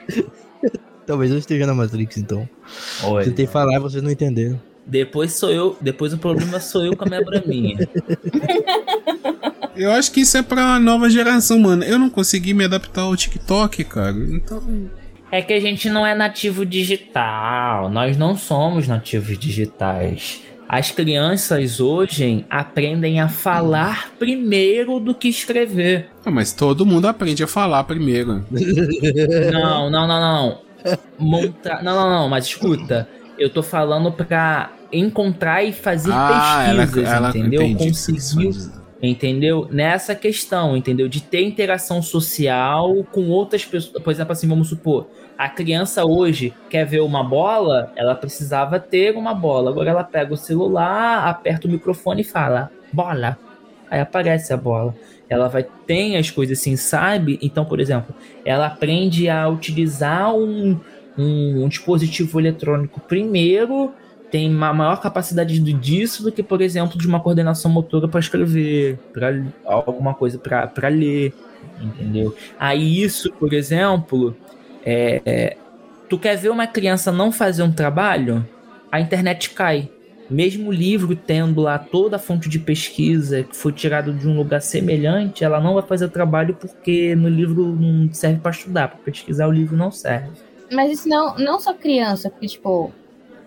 [1.07, 2.49] Talvez eu esteja na Matrix, então.
[3.03, 4.61] Olha, Tentei falar, vocês não entenderam.
[4.87, 7.89] depois sou eu, depois o problema sou eu com a minha braminha.
[9.77, 11.85] eu acho que isso é pra nova geração, mano.
[11.85, 14.17] Eu não consegui me adaptar ao TikTok, cara.
[14.17, 14.63] Então.
[15.31, 17.91] É que a gente não é nativo digital.
[17.91, 20.41] Nós não somos nativos digitais.
[20.75, 26.11] As crianças hoje aprendem a falar primeiro do que escrever.
[26.27, 28.45] Ah, mas todo mundo aprende a falar primeiro.
[29.53, 30.59] Não, não, não, não.
[31.17, 31.81] Monta...
[31.81, 33.09] Não, não, não, mas escuta.
[33.39, 37.61] Eu tô falando pra encontrar e fazer pesquisas, entendeu?
[37.61, 38.73] Ah, entendi o que você Conseguiu quis dizer.
[39.01, 39.69] entendeu?
[39.71, 41.09] Nessa questão, entendeu?
[41.09, 44.03] De ter interação social com outras pessoas.
[44.03, 49.17] Por exemplo, assim, vamos supor, a criança hoje quer ver uma bola, ela precisava ter
[49.17, 49.71] uma bola.
[49.71, 53.39] Agora ela pega o celular, aperta o microfone e fala: bola.
[53.91, 54.95] Aí aparece a bola.
[55.29, 57.39] Ela vai tem as coisas assim, sabe?
[57.43, 60.79] Então, por exemplo, ela aprende a utilizar um,
[61.17, 63.93] um, um dispositivo eletrônico primeiro
[64.35, 68.99] tem uma maior capacidade disso do que, por exemplo, de uma coordenação motora para escrever,
[69.13, 71.33] para alguma coisa para ler,
[71.81, 72.35] entendeu?
[72.59, 74.37] Aí isso, por exemplo,
[74.85, 75.57] é,
[76.09, 78.47] tu quer ver uma criança não fazer um trabalho,
[78.91, 79.91] a internet cai.
[80.31, 84.37] mesmo o livro tendo lá toda a fonte de pesquisa que foi tirado de um
[84.37, 88.89] lugar semelhante, ela não vai fazer o trabalho porque no livro não serve para estudar,
[88.89, 90.31] para pesquisar o livro não serve.
[90.73, 92.93] Mas isso não, não só criança, porque, tipo,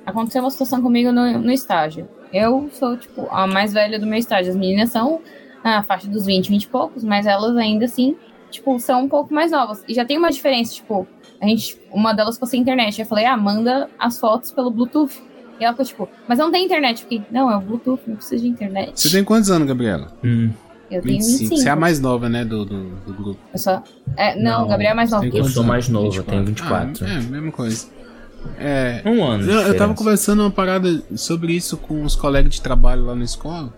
[0.06, 2.08] aconteceu uma situação comigo no, no estágio.
[2.32, 4.52] Eu sou, tipo, a mais velha do meu estágio.
[4.52, 5.21] As meninas são
[5.63, 8.15] na faixa dos 20, 20 e poucos, mas elas ainda assim,
[8.50, 9.84] tipo, são um pouco mais novas.
[9.88, 11.08] E já tem uma diferença, tipo,
[11.41, 13.00] a gente, uma delas ficou sem internet.
[13.00, 15.21] Eu falei, ah, manda as fotos pelo Bluetooth.
[15.60, 17.02] E ela ficou tipo, mas não tem internet.
[17.02, 19.00] Eu fiquei, não, é o Bluetooth, não precisa de internet.
[19.00, 20.12] Você tem quantos anos, Gabriela?
[20.23, 20.52] Hum.
[20.89, 21.58] Eu tenho 25.
[21.58, 23.39] Você é a mais nova, né, do, do, do grupo.
[23.52, 23.84] Eu só...
[24.15, 25.45] é, não, o Gabriel é mais que eu.
[25.45, 27.06] Sou mais novo, eu tenho 24.
[27.06, 27.88] Ah, é, mesma coisa.
[28.58, 29.43] É, Um ano.
[29.50, 33.26] eu, eu tava conversando uma parada sobre isso com os colegas de trabalho lá na
[33.26, 33.73] escola.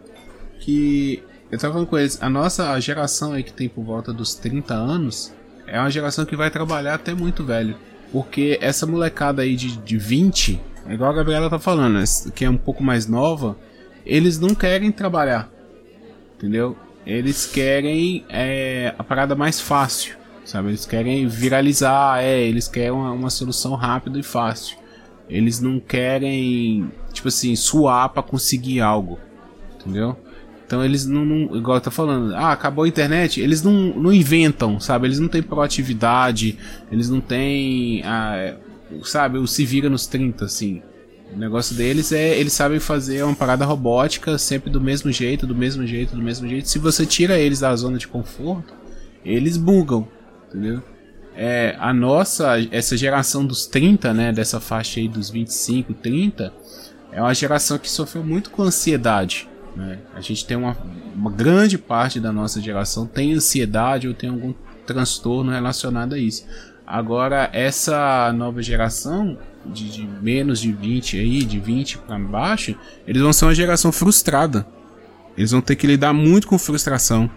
[0.60, 4.14] Que eu tava falando com eles, a nossa a geração aí que tem por volta
[4.14, 5.34] dos 30 anos
[5.72, 7.76] é uma geração que vai trabalhar até muito velho.
[8.12, 12.04] Porque essa molecada aí de, de 20, é igual a Gabriela tá falando,
[12.34, 13.58] que é um pouco mais nova,
[14.06, 15.50] eles não querem trabalhar.
[16.36, 16.76] Entendeu?
[17.06, 20.18] Eles querem é, a parada mais fácil.
[20.44, 20.70] Sabe?
[20.70, 24.78] Eles querem viralizar, é, eles querem uma, uma solução rápida e fácil.
[25.30, 29.20] Eles não querem, tipo assim, suar pra conseguir algo.
[29.76, 30.18] Entendeu?
[30.70, 34.14] Então eles não, não igual eu tô falando, ah, acabou a internet, eles não, não
[34.14, 35.08] inventam, sabe?
[35.08, 36.60] Eles não têm proatividade,
[36.92, 38.54] eles não têm, ah,
[39.02, 40.84] sabe, o se vira nos 30, assim.
[41.34, 45.56] O negócio deles é, eles sabem fazer uma parada robótica sempre do mesmo jeito, do
[45.56, 46.70] mesmo jeito, do mesmo jeito.
[46.70, 48.72] Se você tira eles da zona de conforto,
[49.26, 50.08] eles bugam,
[50.50, 50.84] entendeu?
[51.36, 56.54] É, a nossa, essa geração dos 30, né, dessa faixa aí dos 25, 30,
[57.12, 59.50] é uma geração que sofreu muito com ansiedade.
[59.80, 60.00] Né?
[60.14, 60.76] A gente tem uma,
[61.16, 64.54] uma grande parte da nossa geração tem ansiedade ou tem algum
[64.86, 66.46] transtorno relacionado a isso.
[66.86, 72.76] Agora, essa nova geração, de, de menos de 20 aí, de 20 para baixo,
[73.08, 74.68] eles vão ser uma geração frustrada.
[75.38, 77.30] Eles vão ter que lidar muito com frustração.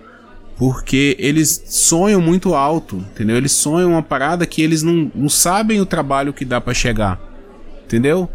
[0.56, 3.36] Porque eles sonham muito alto, entendeu?
[3.36, 7.20] Eles sonham uma parada que eles não, não sabem o trabalho que dá para chegar.
[7.84, 8.28] Entendeu?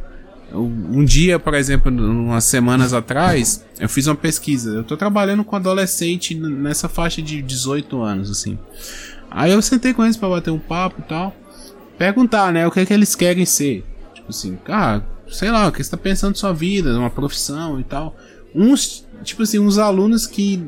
[0.54, 4.72] Um dia, por exemplo, umas semanas atrás, eu fiz uma pesquisa.
[4.72, 8.58] Eu tô trabalhando com adolescente nessa faixa de 18 anos, assim.
[9.30, 11.36] Aí eu sentei com eles pra bater um papo e tal.
[11.98, 13.84] Perguntar, né, o que é que eles querem ser.
[14.14, 17.80] Tipo assim, ah, sei lá, o que você tá pensando na sua vida, uma profissão
[17.80, 18.16] e tal.
[18.56, 20.64] Uns, tipo assim, uns alunos que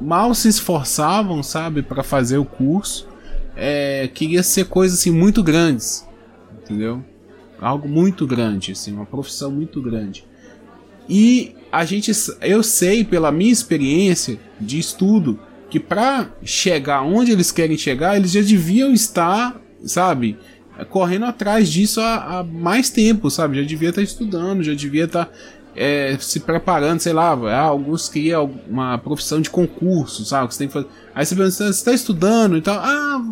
[0.00, 3.08] mal se esforçavam, sabe, pra fazer o curso.
[3.56, 6.06] É, queria ser coisas assim muito grandes,
[6.62, 7.02] entendeu?
[7.60, 10.24] Algo muito grande, assim, uma profissão muito grande.
[11.08, 15.38] E a gente, eu sei pela minha experiência de estudo
[15.70, 20.38] que para chegar onde eles querem chegar, eles já deviam estar, sabe,
[20.90, 23.60] correndo atrás disso há, há mais tempo, sabe?
[23.60, 25.30] Já devia estar estudando, já devia estar
[25.74, 30.48] é, se preparando, sei lá, alguns queriam uma profissão de concurso, sabe?
[30.48, 30.88] Que você tem que fazer.
[31.14, 33.22] Aí você pensa, você está estudando e tal, ah,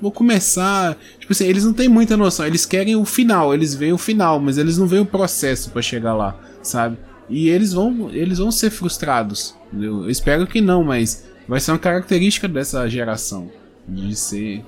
[0.00, 0.96] vou começar.
[1.18, 4.38] Tipo assim, eles não têm muita noção, eles querem o final, eles veem o final,
[4.40, 6.96] mas eles não veem o processo para chegar lá, sabe?
[7.28, 9.54] E eles vão, eles vão ser frustrados.
[9.72, 13.50] Eu espero que não, mas vai ser uma característica dessa geração
[13.88, 14.64] de ser.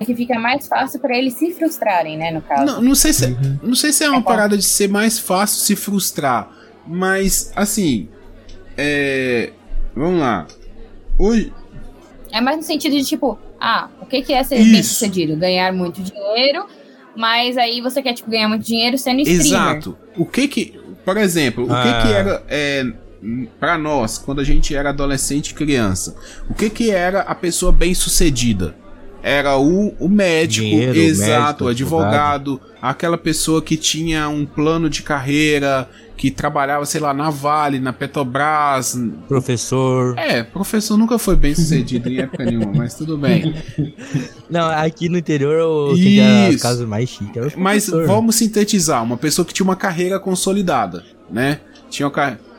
[0.00, 2.64] É que fica mais fácil pra eles se frustrarem, né, no caso.
[2.64, 5.76] Não, não sei se, não sei se é uma parada de ser mais fácil se
[5.76, 6.50] frustrar,
[6.86, 8.08] mas assim,
[8.76, 9.52] é,
[9.94, 10.46] vamos lá.
[11.18, 11.52] Hoje,
[12.32, 14.72] É mais no sentido de tipo, ah, o que, que é ser Isso.
[14.72, 15.36] bem sucedido?
[15.36, 16.66] Ganhar muito dinheiro,
[17.16, 19.46] mas aí você quer, tipo, ganhar muito dinheiro sendo streamer.
[19.46, 19.96] Exato.
[20.16, 21.82] O que que, por exemplo, o Ah.
[21.82, 22.84] que que era é,
[23.60, 26.16] para nós quando a gente era adolescente e criança?
[26.48, 28.74] O que que era a pessoa bem sucedida?
[29.22, 34.90] Era o, o médico, Dinheiro, exato, médico, o advogado, aquela pessoa que tinha um plano
[34.90, 38.96] de carreira, que trabalhava, sei lá, na Vale, na Petrobras.
[39.28, 40.18] Professor.
[40.18, 43.54] É, professor nunca foi bem sucedido em época nenhuma, mas tudo bem.
[44.50, 46.62] Não, aqui no interior o que era Isso.
[46.62, 47.18] casas mais.
[47.34, 51.60] Era os Mas vamos sintetizar, uma pessoa que tinha uma carreira consolidada, né?
[51.88, 52.51] Tinha uma carreira.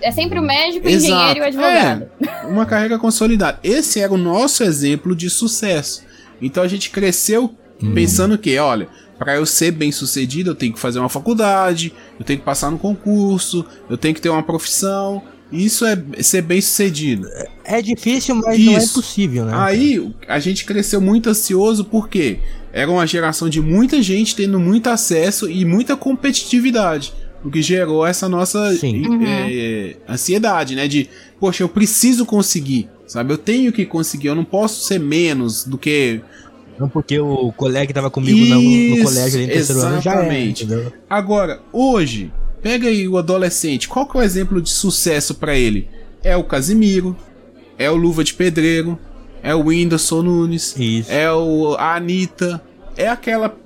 [0.00, 1.12] É sempre o médico, o Exato.
[1.12, 2.06] engenheiro e o advogado.
[2.20, 3.58] É, uma carreira consolidada.
[3.62, 6.04] Esse era o nosso exemplo de sucesso.
[6.40, 7.54] Então a gente cresceu
[7.94, 12.24] pensando que, olha, para eu ser bem sucedido, eu tenho que fazer uma faculdade, eu
[12.24, 15.22] tenho que passar no concurso, eu tenho que ter uma profissão.
[15.50, 17.28] Isso é ser bem sucedido.
[17.64, 18.90] É difícil, mas não é Isso.
[18.90, 19.52] impossível, né?
[19.54, 22.40] Aí a gente cresceu muito ansioso porque
[22.72, 27.14] era uma geração de muita gente tendo muito acesso e muita competitividade.
[27.46, 29.06] O que gerou essa nossa Sim.
[29.06, 29.24] Uhum.
[29.26, 30.88] eh, ansiedade, né?
[30.88, 33.32] De, poxa, eu preciso conseguir, sabe?
[33.32, 36.20] Eu tenho que conseguir, eu não posso ser menos do que.
[36.78, 40.00] Não porque o colega que tava comigo no, no Isso, colégio ali no terceiro ano
[40.02, 40.64] já era, exatamente.
[40.64, 40.92] entendeu?
[41.08, 42.30] Agora, hoje,
[42.66, 45.88] Pega aí o adolescente, qual que é o exemplo de sucesso pra ele?
[46.20, 47.16] É o Casimiro,
[47.78, 48.98] é o Luva de Pedreiro,
[49.40, 51.08] é o Whindersson Nunes, Isso.
[51.08, 52.60] é o a Anitta,
[52.96, 53.56] é aquela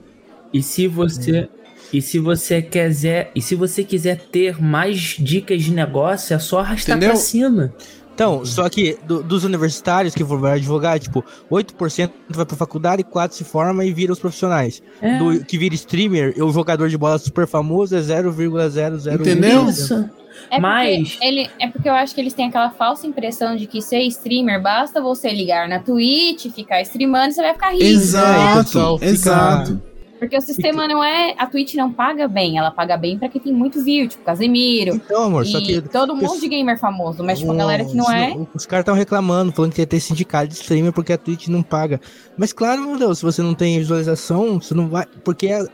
[0.53, 1.49] E se você.
[1.92, 6.61] E se você quiser, e se você quiser ter mais dicas de negócio, é só
[6.61, 7.14] arrastar Entendeu?
[7.14, 7.74] pra cima.
[8.14, 13.33] Então, só que do- dos universitários que foram advogar, tipo, 8% vai pra faculdade, 4%
[13.35, 14.83] se forma e vira os profissionais.
[15.00, 15.16] É.
[15.16, 19.14] Do que vira streamer, o jogador de bola super famoso é 0,001.
[19.14, 19.68] Entendeu?
[19.70, 20.09] Isso.
[20.50, 23.66] É Mas- porque, ele, é porque eu acho que eles têm aquela falsa impressão de
[23.66, 27.85] que ser streamer basta você ligar na Twitch, ficar streamando e você vai ficar rico.
[27.85, 29.83] Exato, fica- exato.
[30.21, 31.35] Porque o sistema não é.
[31.39, 34.95] A Twitch não paga bem, ela paga bem pra quem tem muito view, tipo Casemiro.
[34.95, 35.81] Então, amor, só que.
[35.81, 38.37] todo mundo de gamer famoso, mas tipo, a galera que não é.
[38.55, 41.63] Os caras estão reclamando, falando que ia ter sindicato de streamer porque a Twitch não
[41.63, 41.99] paga.
[42.37, 45.07] Mas claro, meu Deus, se você não tem visualização, você não vai.
[45.25, 45.65] Porque é-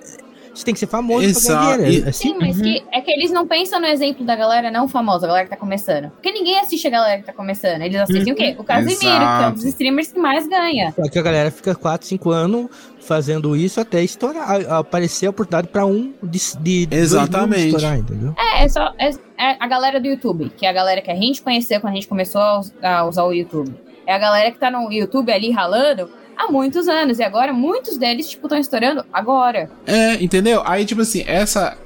[0.58, 2.04] você tem que ser famoso pra Exato, ganhar dinheiro.
[2.04, 4.70] e- É assim, Sim, mas que, é que eles não pensam no exemplo da galera
[4.70, 6.10] não famosa, a galera que tá começando.
[6.10, 7.82] Porque ninguém assiste a galera que tá começando.
[7.82, 8.56] Eles assistem o quê?
[8.58, 9.06] O Casemiro, que
[9.44, 10.92] é um dos streamers que mais ganha.
[10.96, 12.68] Só que a galera fica 4, 5 anos
[13.00, 17.66] fazendo isso até estourar, aparecer a oportunidade pra um de, de Exatamente.
[17.68, 18.34] estourar, entendeu?
[18.36, 21.14] É, é só é, é a galera do YouTube, que é a galera que a
[21.14, 22.40] gente conheceu quando a gente começou
[22.82, 23.72] a usar o YouTube.
[24.06, 27.18] É a galera que tá no YouTube ali ralando há muitos anos.
[27.18, 29.70] E agora muitos deles, tipo, estão estourando agora.
[29.86, 30.62] É, entendeu?
[30.64, 31.76] Aí, tipo assim, essa,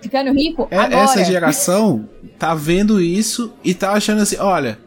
[0.00, 1.02] Ficando rico é- agora.
[1.02, 4.78] essa geração tá vendo isso e tá achando assim, olha,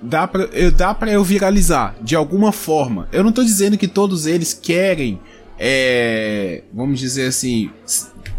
[0.00, 3.08] dá pra, eu, dá pra eu viralizar de alguma forma.
[3.12, 5.18] Eu não tô dizendo que todos eles querem,
[5.58, 7.70] é, vamos dizer assim,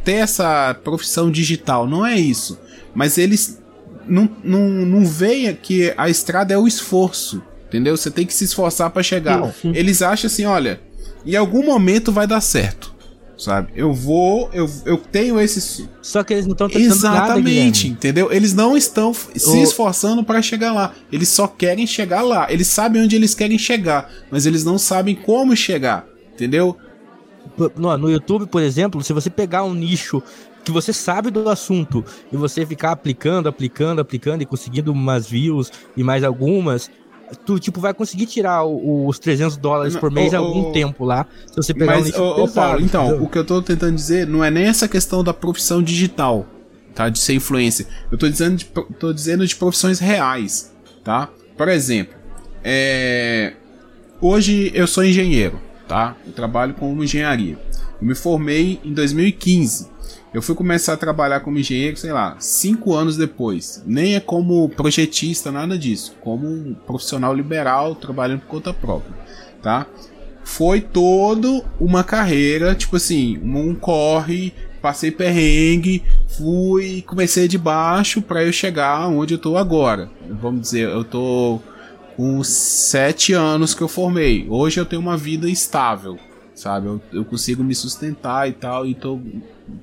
[0.03, 2.57] ter essa profissão digital, não é isso.
[2.95, 3.61] Mas eles
[4.07, 7.95] não, não, não veem que a estrada é o esforço, entendeu?
[7.95, 9.53] Você tem que se esforçar pra chegar.
[9.63, 10.81] Eles acham assim, olha,
[11.25, 12.95] em algum momento vai dar certo.
[13.37, 13.71] Sabe?
[13.75, 17.43] Eu vou, eu, eu tenho esse, Só que eles não estão tentando nada, Exatamente,
[17.83, 17.89] Guilherme.
[17.89, 18.31] entendeu?
[18.31, 20.95] Eles não estão se esforçando para chegar lá.
[21.11, 22.51] Eles só querem chegar lá.
[22.51, 26.75] Eles sabem onde eles querem chegar, mas eles não sabem como chegar, entendeu?
[27.75, 30.21] No, no YouTube, por exemplo, se você pegar um nicho
[30.63, 35.71] que você sabe do assunto e você ficar aplicando, aplicando, aplicando e conseguindo umas views
[35.95, 36.89] e mais algumas,
[37.45, 41.55] tu tipo vai conseguir tirar o- os 300 dólares por mês algum tempo lá, se
[41.55, 43.23] você pegar um Mas, pesado, Paulo, então, entendeu?
[43.23, 46.45] o que eu tô tentando dizer não é nem essa questão da profissão digital,
[46.95, 47.09] tá?
[47.09, 47.85] De ser influencer.
[48.11, 48.65] Eu tô dizendo de,
[48.99, 50.71] tô dizendo de profissões reais,
[51.03, 51.29] tá?
[51.57, 52.15] Por exemplo,
[52.63, 53.53] é,
[54.21, 56.15] hoje eu sou engenheiro, tá?
[56.25, 57.57] Eu trabalho com engenharia.
[58.01, 59.87] Eu me formei em 2015.
[60.33, 63.81] Eu fui começar a trabalhar como engenheiro, sei lá, cinco anos depois.
[63.85, 66.15] Nem é como projetista, nada disso.
[66.21, 69.15] Como um profissional liberal trabalhando por conta própria,
[69.61, 69.87] tá?
[70.43, 76.03] Foi todo uma carreira, tipo assim, um corre, passei perrengue,
[76.37, 80.09] fui, comecei de baixo para eu chegar onde eu tô agora.
[80.29, 81.59] Vamos dizer, eu tô
[82.15, 84.47] com sete anos que eu formei.
[84.49, 86.17] Hoje eu tenho uma vida estável,
[86.57, 86.87] sabe?
[86.87, 89.19] Eu, eu consigo me sustentar e tal, e tô,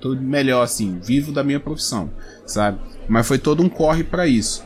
[0.00, 2.10] tô melhor assim, vivo da minha profissão,
[2.44, 2.78] sabe?
[3.08, 4.64] Mas foi todo um corre para isso.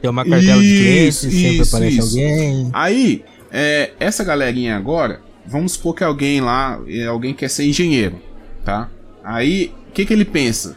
[0.00, 2.08] Tem uma cartela de clientes, Isso, sempre isso, aparece isso.
[2.08, 2.70] alguém.
[2.72, 8.18] Aí, é, essa galerinha agora, vamos supor que alguém lá, é, alguém quer ser engenheiro,
[8.64, 8.90] tá?
[9.22, 10.76] Aí, o que, que ele pensa?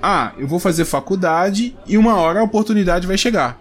[0.00, 3.60] Ah, eu vou fazer faculdade e uma hora a oportunidade vai chegar.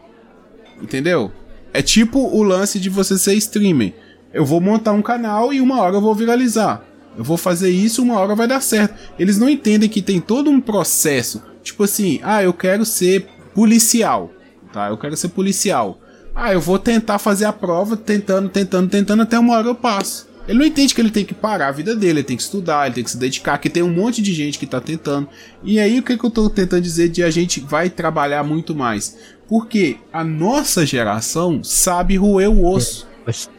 [0.81, 1.31] Entendeu?
[1.73, 3.93] É tipo o lance de você ser streamer.
[4.33, 6.83] Eu vou montar um canal e uma hora eu vou viralizar.
[7.17, 8.95] Eu vou fazer isso, uma hora vai dar certo.
[9.19, 11.41] Eles não entendem que tem todo um processo.
[11.61, 14.31] Tipo assim, ah, eu quero ser policial.
[14.71, 14.87] Tá?
[14.89, 15.99] Eu quero ser policial.
[16.33, 20.29] Ah, eu vou tentar fazer a prova, tentando, tentando, tentando, até uma hora eu passo.
[20.47, 22.85] Ele não entende que ele tem que parar a vida dele, ele tem que estudar,
[22.85, 25.27] ele tem que se dedicar, que tem um monte de gente que tá tentando.
[25.63, 28.73] E aí o que, que eu tô tentando dizer de a gente vai trabalhar muito
[28.73, 29.17] mais?
[29.47, 33.07] Porque a nossa geração sabe roer o osso,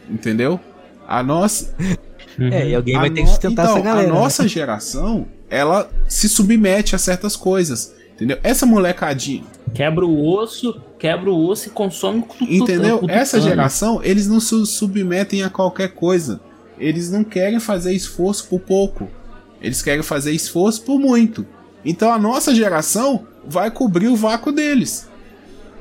[0.09, 0.59] entendeu?
[1.07, 1.73] A nossa,
[2.39, 4.07] É, e alguém a vai ter no- que sustentar então, essa galera.
[4.09, 4.19] A né?
[4.19, 8.37] nossa geração, ela se submete a certas coisas, entendeu?
[8.43, 12.51] Essa molecadinha, Quebra o osso, quebra o osso e consome tudo.
[12.53, 13.03] Entendeu?
[13.07, 16.39] Essa geração, eles não se submetem a qualquer coisa.
[16.77, 19.07] Eles não querem fazer esforço por pouco.
[19.59, 21.43] Eles querem fazer esforço por muito.
[21.83, 25.09] Então a nossa geração vai cobrir o vácuo deles.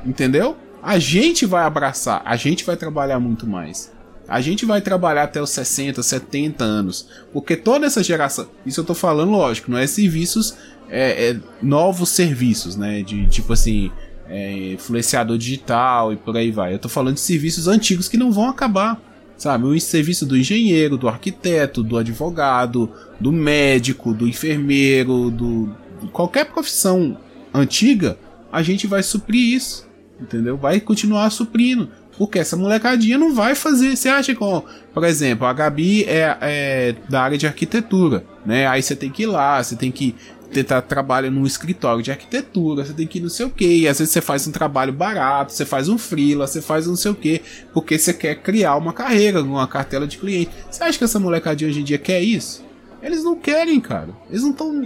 [0.07, 0.57] Entendeu?
[0.83, 3.93] A gente vai abraçar, a gente vai trabalhar muito mais.
[4.29, 7.09] A gente vai trabalhar até os 60, 70 anos.
[7.33, 8.49] Porque toda essa geração.
[8.65, 10.57] Isso eu tô falando, lógico, não é serviços.
[10.89, 13.03] É, é novos serviços, né?
[13.03, 13.91] De tipo assim.
[14.29, 16.73] é, influenciador digital e por aí vai.
[16.73, 19.01] Eu tô falando de serviços antigos que não vão acabar.
[19.37, 19.67] Sabe?
[19.67, 22.91] O serviço do engenheiro, do arquiteto, do advogado,
[23.21, 25.75] do médico, do enfermeiro, do
[26.13, 27.19] qualquer profissão
[27.53, 28.17] antiga,
[28.51, 29.87] a gente vai suprir isso.
[30.21, 30.57] Entendeu?
[30.57, 31.89] Vai continuar suprindo.
[32.17, 33.97] Porque essa molecadinha não vai fazer.
[33.97, 38.67] Você acha que, por exemplo, a Gabi é, é da área de arquitetura, né?
[38.67, 40.15] Aí você tem que ir lá, você tem que
[40.53, 43.99] tentar trabalho num escritório de arquitetura, você tem que ir não sei o que, às
[43.99, 47.15] vezes você faz um trabalho barato, você faz um freela, você faz não sei o
[47.15, 47.41] que,
[47.73, 50.51] porque você quer criar uma carreira, uma cartela de cliente.
[50.71, 52.63] Você acha que essa molecadinha hoje em dia quer isso?
[53.03, 54.11] Eles não querem, cara.
[54.31, 54.81] Eles não estão.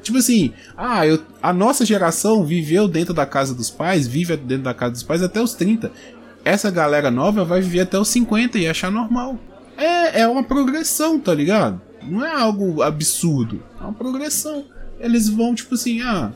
[0.00, 4.64] Tipo assim, ah, eu, a nossa geração viveu dentro da casa dos pais, vive dentro
[4.64, 5.90] da casa dos pais até os 30
[6.48, 9.38] essa galera nova vai viver até os 50 e achar normal.
[9.76, 11.80] É, é uma progressão, tá ligado?
[12.02, 13.62] Não é algo absurdo.
[13.78, 14.64] É uma progressão.
[14.98, 16.32] Eles vão, tipo assim, ah,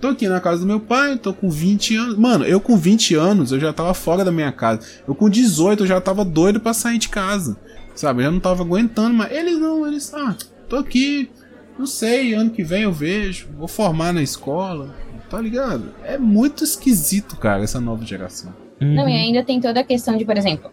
[0.00, 2.18] tô aqui na casa do meu pai, tô com 20 anos.
[2.18, 4.80] Mano, eu com 20 anos, eu já tava fora da minha casa.
[5.06, 7.56] Eu com 18, eu já tava doido pra sair de casa.
[7.94, 8.20] Sabe?
[8.20, 10.34] Eu já não tava aguentando, mas eles não, eles, ah,
[10.72, 11.30] tô aqui,
[11.78, 14.88] não sei, ano que vem eu vejo, vou formar na escola,
[15.28, 15.94] tá ligado?
[16.02, 18.54] É muito esquisito, cara, essa nova geração.
[18.80, 18.94] Uhum.
[18.94, 20.72] Não, e ainda tem toda a questão de, por exemplo,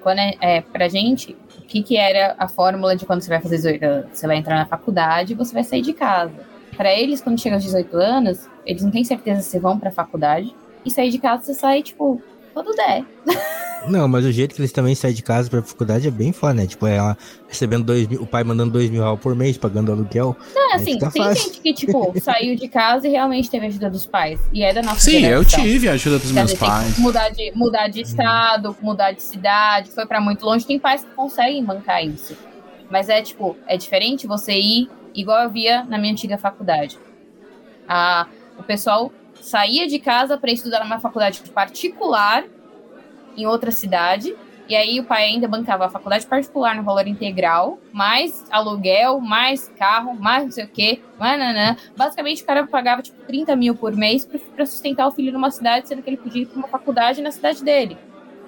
[0.00, 3.40] quando é, é pra gente, o que, que era a fórmula de quando você vai
[3.40, 3.78] fazer
[4.12, 6.34] você vai entrar na faculdade e você vai sair de casa.
[6.76, 10.52] Para eles, quando chega aos 18 anos, eles não têm certeza se vão pra faculdade
[10.84, 12.20] e sair de casa você sai, tipo,
[12.52, 13.04] quando der.
[13.88, 16.54] Não, mas o jeito que eles também saem de casa pra faculdade é bem foda,
[16.54, 16.66] né?
[16.66, 17.16] Tipo, ela
[17.48, 20.36] recebendo dois mil, o pai mandando dois mil reais por mês, pagando aluguel.
[20.54, 21.44] Não, assim, tá tem fácil.
[21.44, 24.38] gente que, tipo, saiu de casa e realmente teve ajuda dos pais.
[24.52, 25.38] E é da nossa Sim, geração.
[25.38, 26.98] eu tive a ajuda dos meus pais.
[26.98, 30.66] Mudar de, mudar de estado, mudar de cidade, foi pra muito longe.
[30.66, 32.36] Tem pais que conseguem bancar isso.
[32.90, 36.98] Mas é, tipo, é diferente você ir, igual eu via na minha antiga faculdade.
[37.88, 38.26] A,
[38.58, 42.44] o pessoal saía de casa para estudar numa faculdade particular
[43.36, 44.34] em outra cidade.
[44.68, 49.68] E aí o pai ainda bancava a faculdade particular no valor integral, mais aluguel, mais
[49.76, 51.00] carro, mais não sei o quê.
[51.18, 51.76] Mananã.
[51.96, 54.24] Basicamente o cara pagava tipo 30 mil por mês
[54.54, 57.32] para sustentar o filho numa cidade, sendo que ele podia ir para uma faculdade na
[57.32, 57.98] cidade dele.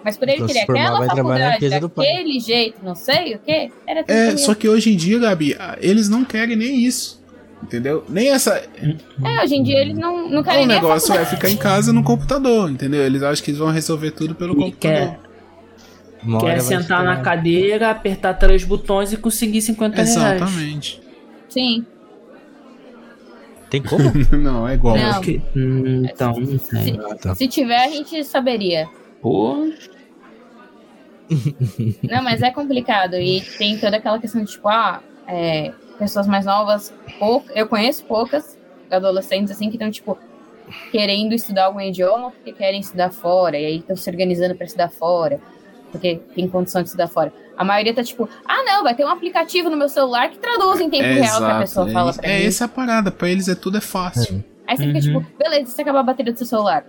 [0.05, 4.37] Mas por ele então, querer aquela faculdade daquele jeito, não sei o quê, era É,
[4.37, 7.22] só que hoje em dia, Gabi, eles não querem nem isso.
[7.63, 8.05] Entendeu?
[8.09, 8.57] Nem essa.
[8.57, 12.03] É, hoje em dia eles não, não querem O negócio é ficar em casa no
[12.03, 13.03] computador, entendeu?
[13.03, 15.17] Eles acham que eles vão resolver tudo pelo e computador.
[16.41, 20.23] Quer, quer sentar na cadeira, apertar três botões e conseguir 50 Exatamente.
[20.25, 20.43] reais.
[20.43, 21.03] Exatamente.
[21.49, 21.87] Sim.
[23.71, 24.13] Tem como?
[24.37, 24.99] não, é igual.
[24.99, 25.21] Não.
[25.21, 25.41] Que...
[25.57, 26.83] Hum, então, não sei.
[26.83, 27.35] Se, ah, tá.
[27.35, 28.87] se tiver, a gente saberia.
[29.23, 29.73] Pô.
[32.03, 33.15] não, mas é complicado.
[33.15, 35.73] E tem toda aquela questão de tipo, ah, é,
[36.03, 38.59] pessoas mais novas, pouco, eu conheço poucas
[38.91, 40.19] adolescentes assim que estão tipo
[40.91, 44.91] querendo estudar algum idioma porque querem estudar fora e aí estão se organizando para estudar
[44.91, 45.41] fora
[45.93, 47.33] porque tem condição de estudar fora.
[47.57, 50.81] A maioria tá tipo, ah não, vai ter um aplicativo no meu celular que traduz
[50.81, 52.45] em tempo é, real que a pessoa é, fala pra é, mim.
[52.45, 54.43] É essa a parada, pra eles é tudo é fácil.
[54.67, 54.89] Aí você uhum.
[54.89, 56.85] fica tipo, beleza, você acabar a bateria do seu celular.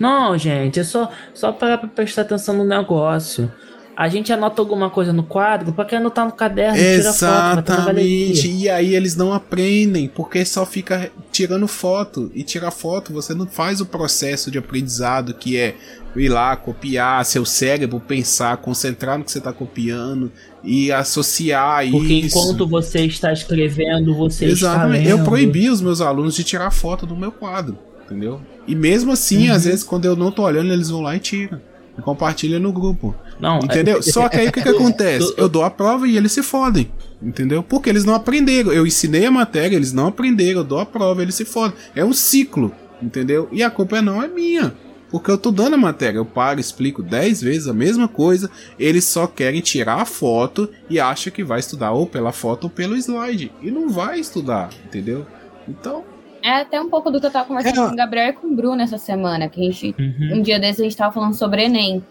[0.00, 3.52] Não, gente, é só, só parar pra prestar atenção no negócio
[3.98, 8.32] a gente anota alguma coisa no quadro, pra que anotar no caderno, Exatamente.
[8.32, 12.30] tira foto, E aí eles não aprendem, porque só fica tirando foto.
[12.32, 15.74] E tirar foto, você não faz o processo de aprendizado que é
[16.14, 20.30] ir lá, copiar, seu cérebro pensar, concentrar no que você está copiando
[20.62, 22.38] e associar Porque isso.
[22.38, 25.00] enquanto você está escrevendo, você Exatamente.
[25.00, 25.20] está lendo.
[25.22, 28.40] Eu proibi os meus alunos de tirar foto do meu quadro, entendeu?
[28.64, 29.56] E mesmo assim, uhum.
[29.56, 31.60] às vezes, quando eu não tô olhando, eles vão lá e tiram.
[31.98, 33.12] E compartilham no grupo.
[33.40, 33.98] Não, entendeu?
[33.98, 34.02] É...
[34.02, 35.32] Só que aí o que, que acontece?
[35.36, 36.90] Eu dou a prova e eles se fodem.
[37.22, 37.62] Entendeu?
[37.62, 38.72] Porque eles não aprenderam.
[38.72, 40.60] Eu ensinei a matéria, eles não aprenderam.
[40.60, 41.76] Eu dou a prova, eles se fodem.
[41.94, 42.72] É um ciclo.
[43.02, 43.48] Entendeu?
[43.52, 44.74] E a culpa não é minha.
[45.10, 49.04] Porque eu tô dando a matéria, eu paro, explico 10 vezes a mesma coisa, eles
[49.04, 52.94] só querem tirar a foto e acham que vai estudar ou pela foto ou pelo
[52.96, 53.50] slide.
[53.62, 55.26] E não vai estudar, entendeu?
[55.66, 56.04] Então.
[56.42, 57.86] É até um pouco do que eu tava conversando é.
[57.86, 59.94] com o Gabriel e com o Bruno essa semana, que a gente.
[59.98, 60.38] Uhum.
[60.38, 62.04] Um dia desses a gente tava falando sobre Enem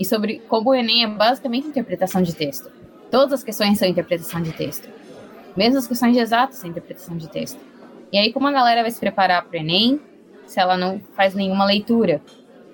[0.00, 2.70] e sobre como o Enem é basicamente interpretação de texto.
[3.10, 4.88] Todas as questões são interpretação de texto.
[5.54, 7.60] Mesmo as questões de exatos são interpretação de texto.
[8.10, 10.00] E aí, como a galera vai se preparar para o Enem
[10.46, 12.22] se ela não faz nenhuma leitura?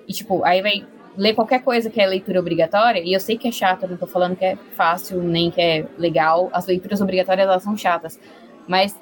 [0.07, 0.87] E, tipo, aí vai
[1.17, 3.97] ler qualquer coisa que é leitura obrigatória, e eu sei que é chato, eu não
[3.97, 8.19] tô falando que é fácil, nem que é legal, as leituras obrigatórias, elas são chatas.
[8.67, 8.95] Mas,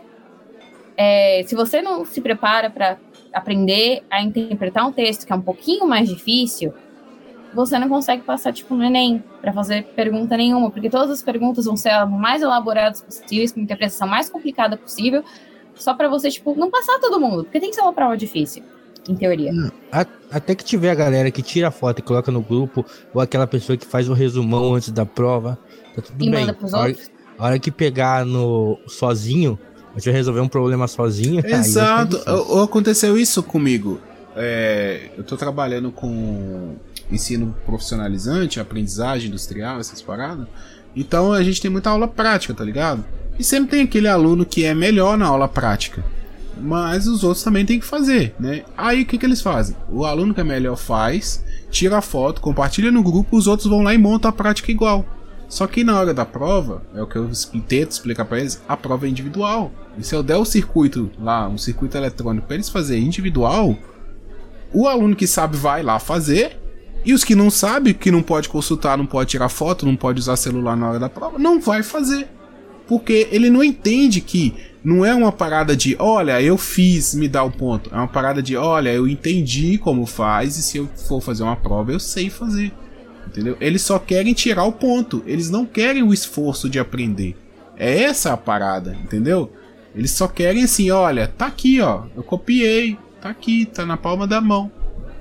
[0.98, 2.98] é, se você não se prepara para
[3.34, 6.74] aprender a interpretar um texto que é um pouquinho mais difícil,
[7.56, 11.66] você não consegue passar, tipo, no Enem, para fazer pergunta nenhuma, porque todas as perguntas
[11.66, 15.24] vão ser as mais elaboradas possíveis, com a interpretação mais complicada possível,
[15.76, 18.64] só para você, tipo, não passar todo mundo, porque tem que ser uma prova difícil,
[19.08, 19.52] em teoria.
[19.52, 19.70] Hum,
[20.32, 23.48] até que tiver a galera que tira a foto e coloca no grupo, ou aquela
[23.48, 25.58] pessoa que faz o um resumão antes da prova,
[25.96, 26.42] tá tudo e bem.
[26.42, 27.10] Manda pros a, hora, outros.
[27.38, 29.58] a hora que pegar no sozinho,
[29.94, 31.40] A gente vai resolver um problema sozinho.
[31.44, 32.18] ficar Exato.
[32.50, 34.02] o- Aconteceu isso comigo.
[34.36, 36.76] É, eu tô trabalhando com
[37.10, 40.48] ensino profissionalizante, aprendizagem industrial, essas paradas.
[40.96, 43.04] Então a gente tem muita aula prática, tá ligado?
[43.38, 46.04] E sempre tem aquele aluno que é melhor na aula prática.
[46.58, 48.64] Mas os outros também tem que fazer, né?
[48.78, 49.76] Aí o que, que eles fazem?
[49.90, 53.82] O aluno que é melhor faz, tira a foto, compartilha no grupo, os outros vão
[53.82, 55.06] lá e montam a prática igual.
[55.50, 57.30] Só que na hora da prova, é o que eu
[57.68, 59.72] tento explicar pra eles, a prova é individual.
[59.98, 63.78] E se eu der o circuito lá, um circuito eletrônico pra eles fazer individual,
[64.76, 66.60] o aluno que sabe vai lá fazer,
[67.06, 70.20] e os que não sabem, que não pode consultar, não pode tirar foto, não pode
[70.20, 72.28] usar celular na hora da prova, não vai fazer.
[72.88, 74.54] Porque ele não entende que
[74.84, 77.90] não é uma parada de, olha, eu fiz, me dá o ponto.
[77.94, 81.56] É uma parada de, olha, eu entendi como faz e se eu for fazer uma
[81.56, 82.72] prova, eu sei fazer.
[83.26, 83.56] Entendeu?
[83.62, 85.24] Eles só querem tirar o ponto.
[85.26, 87.36] Eles não querem o esforço de aprender.
[87.78, 89.52] É essa a parada, entendeu?
[89.96, 92.04] Eles só querem assim, olha, tá aqui, ó.
[92.16, 94.72] Eu copiei, tá aqui, tá na palma da mão.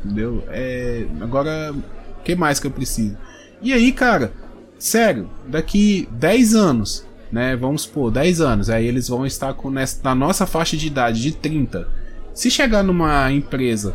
[0.05, 0.44] Entendeu?
[0.48, 3.16] É, agora, o que mais que eu preciso?
[3.62, 4.30] E aí, cara,
[4.78, 7.57] sério, daqui 10 anos, né?
[7.57, 11.22] Vamos supor, 10 anos, aí eles vão estar com nessa, na nossa faixa de idade
[11.22, 11.88] de 30.
[12.34, 13.94] Se chegar numa empresa,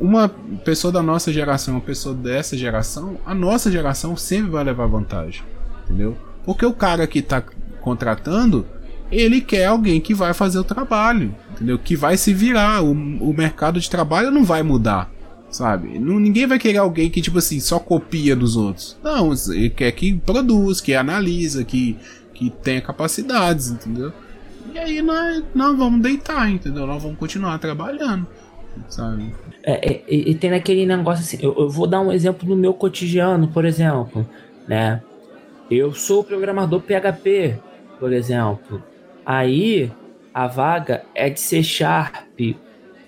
[0.00, 0.30] uma
[0.64, 5.42] pessoa da nossa geração, uma pessoa dessa geração, a nossa geração sempre vai levar vantagem,
[5.84, 6.16] entendeu?
[6.46, 7.42] Porque o cara que tá
[7.82, 8.66] contratando,
[9.10, 11.78] ele quer alguém que vai fazer o trabalho, entendeu?
[11.78, 15.10] Que vai se virar, o, o mercado de trabalho não vai mudar,
[15.50, 15.98] sabe?
[15.98, 18.98] Não, ninguém vai querer alguém que, tipo assim, só copia dos outros.
[19.02, 21.96] Não, ele quer que produz, que analisa, que,
[22.32, 24.12] que tenha capacidades, entendeu?
[24.74, 26.86] E aí nós, nós vamos deitar, entendeu?
[26.86, 28.26] Nós vamos continuar trabalhando,
[28.88, 29.32] sabe?
[29.62, 32.74] É, é, e, tem aquele negócio assim, eu, eu vou dar um exemplo do meu
[32.74, 34.28] cotidiano, por exemplo,
[34.66, 35.00] né?
[35.70, 37.56] Eu sou programador PHP,
[37.98, 38.82] por exemplo.
[39.24, 39.90] Aí
[40.32, 42.38] a vaga é de C Sharp.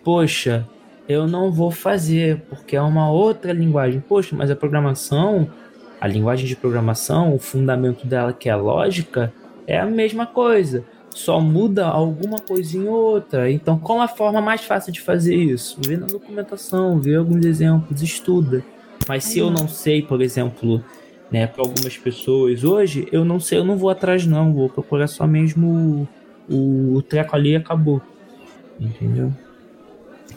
[0.05, 0.67] Poxa,
[1.09, 4.01] eu não vou fazer, porque é uma outra linguagem.
[4.01, 5.49] Poxa, mas a programação,
[6.01, 9.33] a linguagem de programação, o fundamento dela, que é a lógica,
[9.67, 10.85] é a mesma coisa.
[11.11, 13.51] Só muda alguma coisinha ou outra.
[13.51, 15.79] Então, qual a forma mais fácil de fazer isso?
[15.81, 18.62] Vê na documentação, vê alguns exemplos, estuda.
[19.09, 20.85] Mas se eu não sei, por exemplo,
[21.31, 25.07] né, para algumas pessoas hoje, eu não sei, eu não vou atrás não, vou procurar
[25.07, 26.09] só mesmo
[26.49, 28.01] o, o treco ali e acabou.
[28.81, 29.33] Entendeu?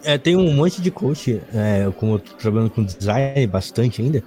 [0.04, 4.24] É, tem um monte de coach, é, como eu tô trabalhando com design bastante ainda,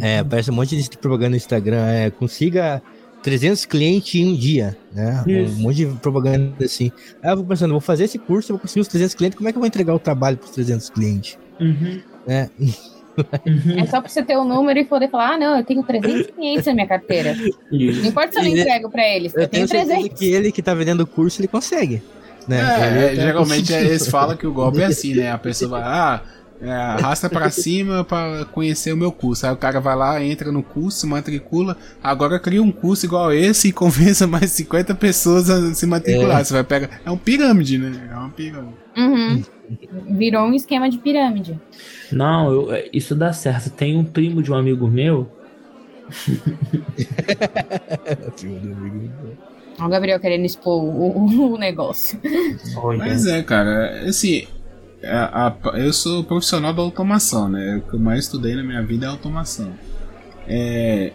[0.00, 2.82] é, aparece um monte de propaganda no Instagram, é, consiga
[3.22, 5.22] 300 clientes em um dia, né?
[5.26, 5.58] Isso.
[5.58, 6.92] Um monte de propaganda assim.
[7.22, 9.48] Aí eu vou pensando, vou fazer esse curso, eu vou conseguir os 300 clientes, como
[9.48, 11.38] é que eu vou entregar o trabalho para os 300 clientes?
[11.60, 12.00] Uhum.
[12.26, 12.50] Né?
[13.76, 16.30] É só pra você ter o número e poder falar, ah, não, eu tenho 300
[16.32, 17.34] clientes na minha carteira.
[17.70, 20.18] Não importa se eu não entrego pra eles, eu, Eu tenho tenho certeza 300.
[20.18, 22.02] que ele que tá vendendo o curso, ele consegue.
[22.48, 22.58] Né?
[22.58, 23.90] É, tá geralmente conseguindo.
[23.90, 25.30] eles falam que o golpe é assim, né?
[25.30, 26.22] A pessoa vai, ah,
[26.60, 29.46] é, arrasta pra cima pra conhecer o meu curso.
[29.46, 33.68] Aí o cara vai lá, entra no curso, matricula, agora cria um curso igual esse
[33.68, 36.44] e convença mais 50 pessoas a se matricular.
[36.44, 36.90] Você vai pegar.
[37.04, 38.08] É um pirâmide, né?
[38.10, 38.74] É uma pirâmide.
[38.96, 39.42] Uhum.
[40.08, 41.60] Virou um esquema de pirâmide.
[42.10, 43.70] Não, eu- é, isso dá certo.
[43.70, 45.30] Tem um primo de um amigo meu.
[49.78, 52.20] Olha o Gabriel querendo expor o, o negócio.
[52.98, 54.46] Mas é, cara, assim.
[55.02, 57.76] a- a- eu sou profissional da automação, né?
[57.76, 59.72] O que eu mais estudei na minha vida é automação.
[60.46, 61.12] É,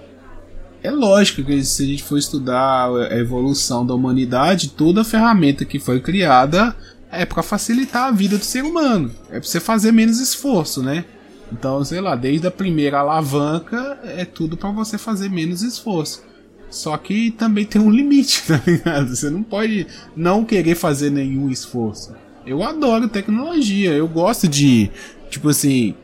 [0.82, 5.78] é lógico que se a gente for estudar a evolução da humanidade, toda ferramenta que
[5.80, 6.76] foi criada
[7.16, 9.12] é para facilitar a vida do ser humano.
[9.30, 11.06] É para você fazer menos esforço, né?
[11.52, 16.24] Então, sei lá, desde a primeira alavanca é tudo para você fazer menos esforço.
[16.70, 19.16] Só que também tem um limite, tá ligado?
[19.16, 22.14] Você não pode não querer fazer nenhum esforço.
[22.46, 24.92] Eu adoro tecnologia, eu gosto de,
[25.30, 25.96] tipo assim,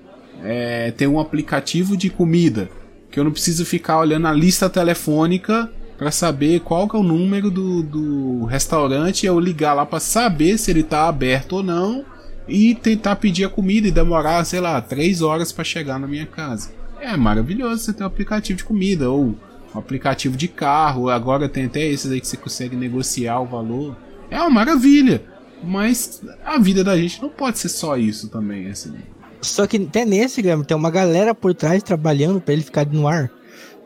[0.43, 2.70] é, ter um aplicativo de comida
[3.12, 5.72] que eu não preciso ficar olhando a lista telefônica
[6.02, 10.58] para saber qual que é o número do, do restaurante eu ligar lá para saber
[10.58, 12.04] se ele tá aberto ou não
[12.47, 16.26] e tentar pedir a comida e demorar, sei lá, três horas para chegar na minha
[16.26, 16.72] casa.
[16.99, 19.36] É maravilhoso você ter um aplicativo de comida ou um
[19.76, 21.08] aplicativo de carro.
[21.08, 23.95] Agora tem até esses aí que você consegue negociar o valor.
[24.32, 25.22] É uma maravilha.
[25.64, 28.95] Mas a vida da gente não pode ser só isso também, assim.
[29.39, 33.08] Só que até nesse, Guilherme, tem uma galera por trás trabalhando pra ele ficar no
[33.08, 33.30] ar,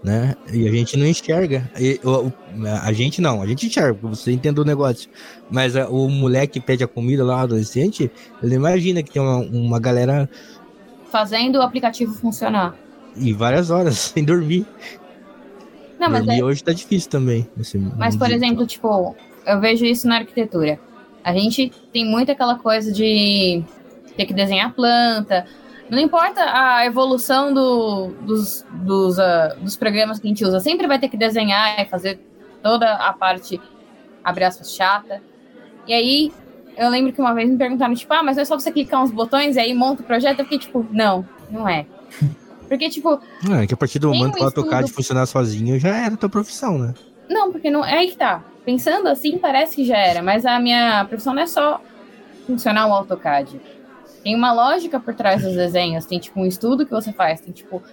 [0.05, 0.35] né?
[0.53, 1.69] E a gente não enxerga.
[1.79, 2.31] E, o-
[2.83, 5.09] a gente não, a gente enxerga, porque você entende o negócio.
[5.49, 9.21] Mas a- o moleque que pede a comida lá, o adolescente, ele imagina que tem
[9.21, 10.29] uma, uma galera
[11.11, 12.75] Fazendo o aplicativo funcionar.
[13.15, 14.65] e várias horas sem dormir.
[15.99, 17.47] Não, mas, dormir é- hoje tá difícil também.
[17.97, 20.79] mas por exemplo, tipo, eu vejo isso na arquitetura.
[21.23, 23.63] A gente tem muito aquela coisa de
[24.15, 25.45] ter que desenhar planta.
[25.89, 30.87] Não importa a evolução do, dos, dos, uh, dos programas que a gente usa, sempre
[30.87, 32.19] vai ter que desenhar e fazer
[32.63, 33.61] toda a parte,
[34.23, 35.21] abre aspas, chata.
[35.87, 36.33] E aí,
[36.75, 39.11] eu lembro que uma vez me perguntaram, tipo, ah, mas é só você clicar uns
[39.11, 40.39] botões e aí monta o projeto?
[40.39, 41.85] Eu fiquei tipo, não, não é.
[42.67, 43.19] Porque, tipo.
[43.43, 46.17] Não, é que a partir do momento que o AutoCAD estudo- funcionar sozinho, já era
[46.17, 46.95] tua profissão, né?
[47.29, 47.85] Não, porque não.
[47.85, 48.43] É aí que tá.
[48.65, 51.79] Pensando assim, parece que já era, mas a minha profissão não é só
[52.47, 53.61] funcionar o AutoCAD.
[54.25, 57.53] Tem uma lógica por trás dos desenhos, tem tipo um estudo que você faz, tem
[57.53, 57.83] tipo.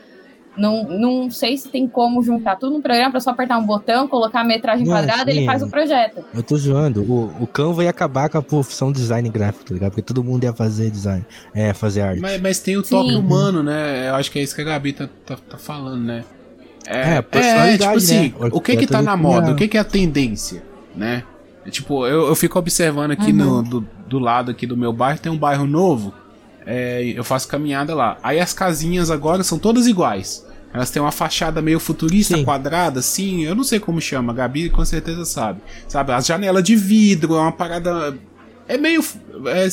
[0.57, 4.09] Não, não sei se tem como juntar tudo no programa pra só apertar um botão,
[4.09, 6.25] colocar a metragem Não, quadrada e ele faz o projeto.
[6.35, 7.03] Eu tô zoando.
[7.03, 9.91] O, o Canva ia acabar com a profissão design gráfico, tá ligado?
[9.91, 11.25] Porque todo mundo ia fazer design,
[11.55, 12.21] é, fazer arte.
[12.21, 13.17] Mas, mas tem o toque Sim.
[13.17, 14.09] humano, né?
[14.09, 16.25] Eu acho que é isso que a Gabi tá, tá, tá falando, né?
[16.87, 18.49] É, É, personalidade, tipo assim, né?
[18.53, 19.53] o que que tá na moda?
[19.53, 20.63] O que que é a tendência,
[20.97, 21.25] né?
[21.67, 25.19] É, Tipo, eu, eu fico observando aqui no, do, do lado aqui do meu bairro,
[25.19, 26.13] tem um bairro novo,
[26.67, 28.19] é, eu faço caminhada lá.
[28.23, 30.47] Aí as casinhas agora são todas iguais.
[30.75, 32.45] Elas têm uma fachada meio futurista, Sim.
[32.45, 35.61] quadrada, assim, eu não sei como chama, a Gabi com certeza sabe.
[35.87, 38.17] Sabe, as janelas de vidro, é uma parada...
[38.69, 39.05] É meio...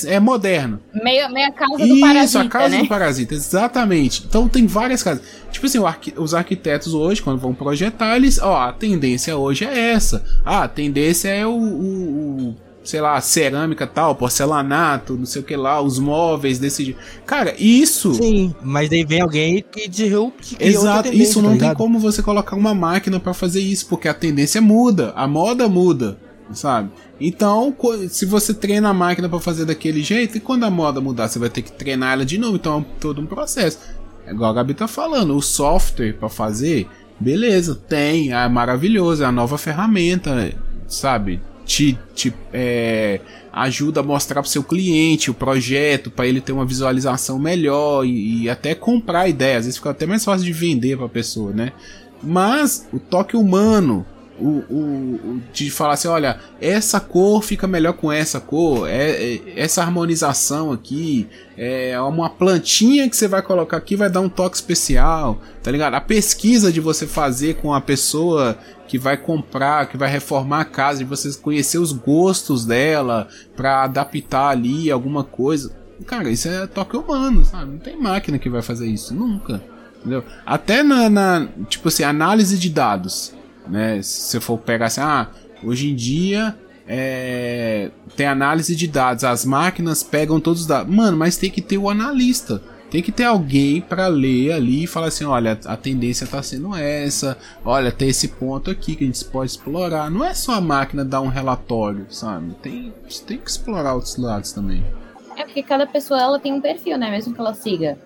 [0.08, 0.80] é, é moderno.
[0.94, 2.82] Meio, meio a casa do Isso, parasita, a casa né?
[2.82, 4.26] do parasita, exatamente.
[4.28, 5.24] Então tem várias casas.
[5.52, 5.80] Tipo assim,
[6.18, 8.40] os arquitetos hoje, quando vão projetar, eles.
[8.40, 10.26] Ó, a tendência hoje é essa.
[10.44, 11.52] Ah, a tendência é o.
[11.52, 12.56] o- o,
[12.90, 16.86] sei lá, cerâmica tal, porcelanato, não sei o que lá, os móveis desse.
[16.86, 17.00] jeito.
[17.24, 18.16] Cara, isso.
[18.16, 21.78] Sim, mas daí vem alguém que outra Exato, isso não tá tem ligado?
[21.78, 26.18] como você colocar uma máquina pra fazer isso, porque a tendência muda, a moda muda,
[26.52, 26.90] sabe?
[27.22, 27.76] Então,
[28.10, 31.38] se você treina a máquina pra fazer daquele jeito, e quando a moda mudar, você
[31.38, 33.78] vai ter que treinar ela de novo, então é todo um processo.
[34.26, 36.88] É igual a Gabi tá falando, o software pra fazer,
[37.20, 40.52] beleza, tem, é maravilhoso, é a nova ferramenta,
[40.88, 41.40] sabe?
[41.70, 43.22] Te, te é,
[43.54, 48.42] ajuda a mostrar pro seu cliente o projeto, pra ele ter uma visualização melhor e,
[48.42, 49.60] e até comprar a ideia.
[49.60, 51.72] Às vezes fica até mais fácil de vender pra pessoa, né?
[52.24, 54.04] Mas o toque humano,
[54.40, 59.42] o, o- de falar assim, olha, essa cor fica melhor com essa cor, é, é-
[59.56, 61.28] essa harmonização aqui,
[61.58, 65.94] é uma plantinha que você vai colocar aqui vai dar um toque especial, tá ligado?
[65.96, 70.66] A pesquisa de você fazer com a pessoa que vai comprar, que vai reformar a
[70.66, 75.72] casa, de você conhecer os gostos dela pra adaptar ali alguma coisa.
[76.06, 77.72] Cara, isso é toque humano, sabe?
[77.72, 79.62] Não tem máquina que vai fazer isso, nunca.
[80.00, 80.24] Entendeu?
[80.46, 83.34] Até na, na, tipo assim, análise de dados,
[83.70, 84.02] né?
[84.02, 85.28] Se você for pegar assim, ah,
[85.64, 86.58] hoje em dia
[86.88, 90.94] é, tem análise de dados, as máquinas pegam todos os dados.
[90.94, 92.62] Mano, mas tem que ter o analista.
[92.90, 96.76] Tem que ter alguém pra ler ali e falar assim, olha, a tendência tá sendo
[96.76, 100.10] essa, olha, tem esse ponto aqui que a gente pode explorar.
[100.10, 102.56] Não é só a máquina dar um relatório, sabe?
[102.64, 102.92] Tem,
[103.28, 104.84] tem que explorar outros lados também.
[105.38, 107.12] É porque cada pessoa ela tem um perfil, né?
[107.12, 108.00] Mesmo que ela siga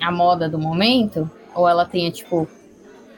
[0.00, 2.48] a moda do momento, ou ela tenha, tipo,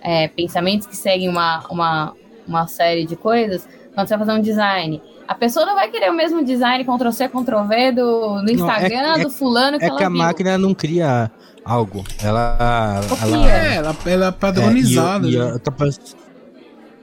[0.06, 2.14] é, pensamentos que seguem uma, uma,
[2.46, 5.02] uma série de coisas, quando você vai fazer um design.
[5.26, 9.30] A pessoa não vai querer o mesmo design Ctrl-C, Ctrl-V do, do Instagram, é- do
[9.30, 10.18] fulano que É ela que a viu.
[10.18, 11.28] máquina não cria
[11.64, 12.04] algo.
[12.22, 13.00] Ela.
[13.20, 15.26] Ela É, ela, ela é padronizada.
[15.26, 15.52] É, e, e né?
[15.56, 16.14] a capac-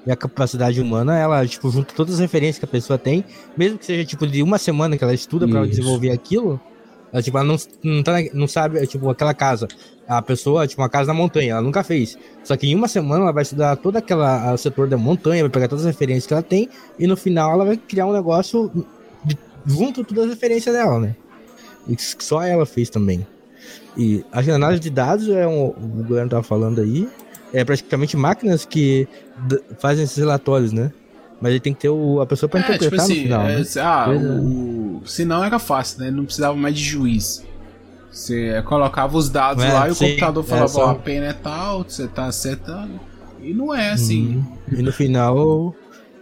[0.06, 3.24] e a capacidade humana, ela, tipo, junta todas as referências que a pessoa tem,
[3.58, 5.70] mesmo que seja, tipo, de uma semana que ela estuda pra Isso.
[5.72, 6.60] desenvolver aquilo,
[7.14, 9.68] ela, tipo, ela não, não, tá, não sabe, é, tipo, aquela casa.
[10.08, 12.18] A pessoa, tipo, uma casa na montanha, ela nunca fez.
[12.44, 15.50] Só que em uma semana ela vai estudar todo aquela, o setor da montanha, vai
[15.52, 18.72] pegar todas as referências que ela tem, e no final ela vai criar um negócio
[19.24, 21.16] de- junto todas as referências dela, né?
[21.88, 23.26] E só ela fez também.
[23.96, 27.08] E a análise de dados é um, o governo tava falando aí,
[27.54, 29.08] é praticamente máquinas que
[29.78, 30.92] fazem esses relatórios, né?
[31.42, 33.42] Mas ele tem que ter o, a pessoa pra É, interpretar tipo assim, no final.
[33.50, 33.64] é, né?
[33.64, 36.12] se- ah, o, se não era fácil, né?
[36.12, 37.44] Não precisava mais de juiz.
[38.12, 40.96] Você colocava os dados É, lá e o sim, computador é falava, só- ó, a
[40.96, 43.00] pena é tal, você tá acertando.
[43.42, 44.38] E não é assim.
[44.38, 44.58] Uhum.
[44.72, 45.76] E no final o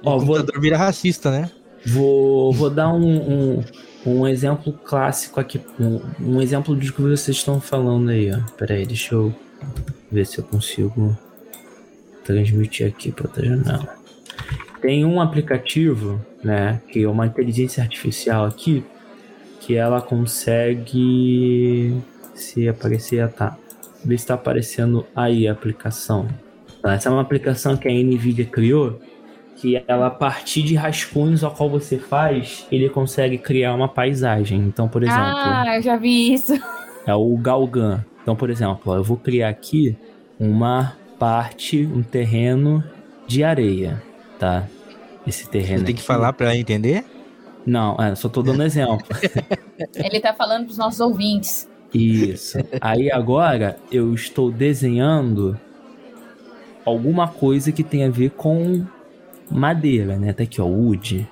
[0.03, 1.51] Ó, vou, computador vira racista, né?
[1.85, 3.63] vou, vou dar um, um,
[4.05, 5.61] um exemplo clássico aqui.
[5.79, 8.39] Um, um exemplo de que vocês estão falando aí, ó.
[8.57, 9.35] Pera aí, deixa eu
[10.11, 11.15] ver se eu consigo
[12.23, 14.00] transmitir aqui para outra janela.
[14.81, 18.83] Tem um aplicativo, né, que é uma inteligência artificial aqui,
[19.59, 21.95] que ela consegue
[22.33, 23.57] se aparecer, ah, tá.
[24.03, 26.27] Ver se tá aparecendo aí a aplicação.
[26.81, 28.99] Tá, Essa é uma aplicação que a Nvidia criou,
[29.57, 34.59] que ela, a partir de rascunhos ao qual você faz, ele consegue criar uma paisagem.
[34.59, 36.53] Então, por exemplo, Ah, eu já vi isso.
[37.05, 38.03] é o Galgan.
[38.23, 39.95] Então, por exemplo, eu vou criar aqui
[40.39, 42.83] uma parte, um terreno
[43.27, 44.01] de areia,
[44.41, 44.67] tá?
[45.27, 46.07] Esse terreno Você tem que aqui.
[46.07, 47.05] falar pra entender?
[47.63, 49.05] Não, é, só tô dando exemplo.
[49.95, 51.69] Ele tá falando pros nossos ouvintes.
[51.93, 52.57] Isso.
[52.81, 55.59] Aí agora eu estou desenhando
[56.83, 58.83] alguma coisa que tem a ver com
[59.49, 60.33] madeira, né?
[60.33, 61.29] Tá aqui, ó, wood.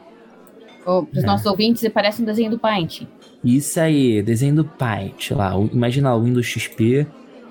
[0.86, 1.26] Ô, pros É.
[1.26, 3.04] nossos ouvintes, parece um desenho do Paint.
[3.44, 5.54] Isso aí, desenho do Paint lá.
[5.74, 7.08] Imagina o Windows XP.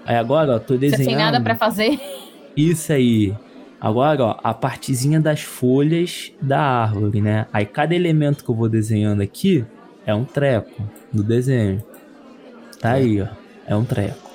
[0.07, 1.05] Aí agora, ó, tô Você desenhando.
[1.05, 1.99] sem nada pra fazer.
[2.57, 3.35] Isso aí.
[3.81, 7.47] Agora, ó, a partezinha das folhas da árvore, né?
[7.53, 9.65] Aí cada elemento que eu vou desenhando aqui
[10.05, 11.83] é um treco do desenho.
[12.81, 13.27] Tá aí, ó.
[13.67, 14.29] É um treco.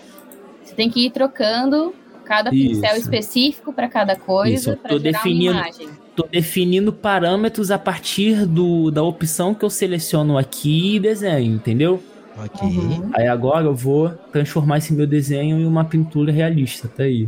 [0.63, 3.01] Você tem que ir trocando cada pincel Isso.
[3.01, 5.89] específico pra cada coisa Isso, eu pra tô gerar definindo- uma imagem.
[6.15, 12.01] Tô definindo parâmetros a partir do, da opção que eu seleciono aqui e desenho, entendeu?
[12.37, 12.67] Ok.
[12.67, 13.09] Uhum.
[13.13, 17.27] Aí agora eu vou transformar esse meu desenho em uma pintura realista, tá aí.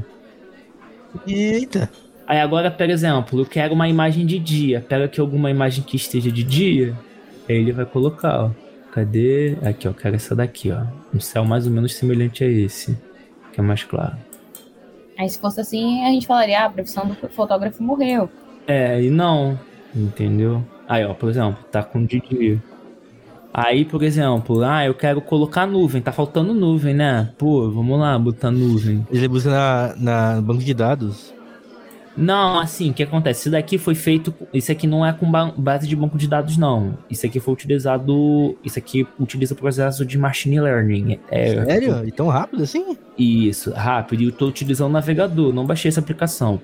[1.27, 1.89] Eita.
[2.27, 4.81] Aí agora, por exemplo, eu quero uma imagem de dia.
[4.81, 6.97] Pega aqui alguma imagem que esteja de dia.
[7.47, 8.51] Aí ele vai colocar, ó.
[8.91, 9.57] Cadê?
[9.63, 9.93] Aqui, ó.
[9.93, 10.83] Quero essa daqui, ó.
[11.13, 12.97] Um céu mais ou menos semelhante a esse.
[13.53, 14.17] Que é mais claro.
[15.17, 18.29] Aí se fosse assim, a gente falaria, ah, a profissão do fotógrafo morreu.
[18.67, 19.57] É, e não.
[19.95, 20.63] Entendeu?
[20.87, 22.61] Aí, ó, por exemplo, tá com de dia.
[23.53, 26.01] Aí, por exemplo, ah, eu quero colocar nuvem.
[26.01, 27.29] Tá faltando nuvem, né?
[27.37, 29.07] Pô, vamos lá, botar nuvem.
[29.09, 31.34] Ele busca na, na banco de dados.
[32.17, 33.41] Não, assim, o que acontece?
[33.41, 34.33] Isso daqui foi feito.
[34.53, 36.97] Isso aqui não é com ba- base de banco de dados, não.
[37.09, 38.57] Isso aqui foi utilizado.
[38.63, 41.19] Isso aqui utiliza o processo de machine learning.
[41.29, 42.07] É, Sério?
[42.07, 42.95] E tão rápido assim?
[43.17, 44.21] Isso, rápido.
[44.21, 46.61] E eu tô utilizando o navegador, não baixei essa aplicação.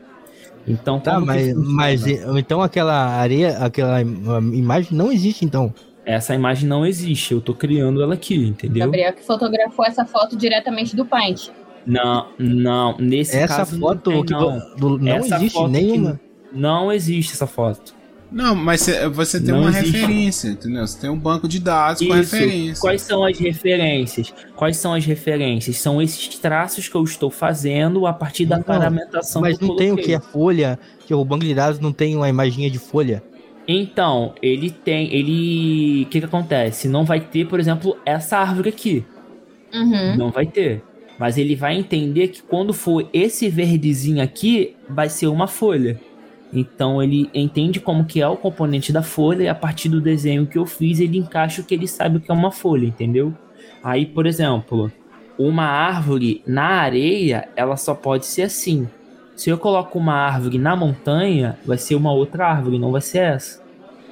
[0.68, 5.74] Então, Tá, mas, mas então aquela areia, aquela im- imagem não existe então.
[6.06, 7.34] essa imagem não existe.
[7.34, 8.86] Eu tô criando ela aqui, entendeu?
[8.86, 11.50] Gabriel que fotografou essa foto diretamente do Paint.
[11.86, 12.98] Não, não.
[12.98, 14.76] Nesse Essa caso foto não, tem, não.
[14.76, 16.20] do- não Essa existe foto nenhuma.
[16.54, 17.94] Não existe essa foto.
[18.32, 19.92] Não, mas cê- você tem Não uma existe.
[19.98, 20.88] referência, entendeu?
[20.88, 22.34] Você tem um banco de dados com Isso.
[22.36, 22.80] referência.
[22.82, 24.34] Quais são as referências?
[24.56, 25.78] Quais são as referências?
[25.78, 29.68] São esses traços que eu estou fazendo a partir da Não, paramentação Mas que eu
[29.70, 30.14] não tem o que?
[30.14, 33.22] A folha, que o banco de dados não tem uma imaginha de folha.
[33.68, 35.14] Então, ele tem.
[35.14, 36.04] Ele.
[36.04, 36.88] O que, que acontece?
[36.88, 39.06] Não vai ter, por exemplo, essa árvore aqui.
[39.74, 40.16] Uhum.
[40.18, 40.82] Não vai ter.
[41.22, 46.02] Mas ele vai entender que quando for esse verdezinho aqui, vai ser uma folha.
[46.52, 50.48] Então ele entende como que é o componente da folha e a partir do desenho
[50.48, 53.32] que eu fiz, ele encaixa o que ele sabe que é uma folha, entendeu?
[53.84, 54.92] Aí, por exemplo,
[55.38, 58.90] uma árvore na areia, ela só pode ser assim.
[59.36, 63.20] Se eu coloco uma árvore na montanha, vai ser uma outra árvore, não vai ser
[63.20, 63.62] essa.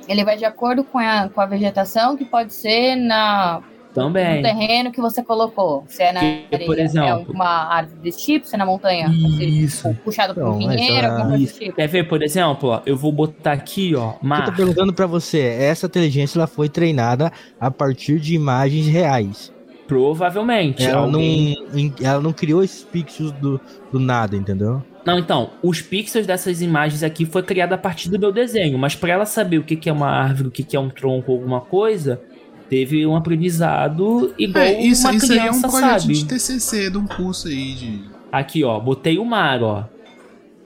[0.07, 4.37] Ele vai de acordo com a, com a vegetação, que pode ser na, Também.
[4.37, 5.83] no terreno que você colocou.
[5.87, 8.65] Se é na Que, areia, por exemplo- é uma árvore desse tipo, se é na
[8.65, 9.07] montanha,
[9.39, 9.93] Isso.
[10.03, 11.75] puxado por um Não, pinheiro, a- alguma coisa tipo.
[11.75, 14.55] Quer ver, por exemplo, ó, eu vou botar aqui, ó, Eu tô mar.
[14.55, 19.51] perguntando pra você, essa inteligência ela foi treinada a partir de imagens reais.
[19.87, 20.83] Provavelmente.
[20.85, 23.59] Ela não, alguém- em- ela não criou esses pixels do,
[23.91, 24.83] do nada, entendeu?
[25.05, 28.95] Não, então, os pixels dessas imagens aqui foi criada a partir do meu desenho, mas
[28.95, 31.31] para ela saber o que que é uma árvore, o que que é um tronco,
[31.31, 32.21] alguma coisa,
[32.70, 36.13] teve um aprendizado igual É, isso, uma isso aí é um criança projeto sabe.
[36.13, 38.01] de TCC, de um curso aí de...
[38.32, 39.86] Aqui, ó, botei o mar, ó.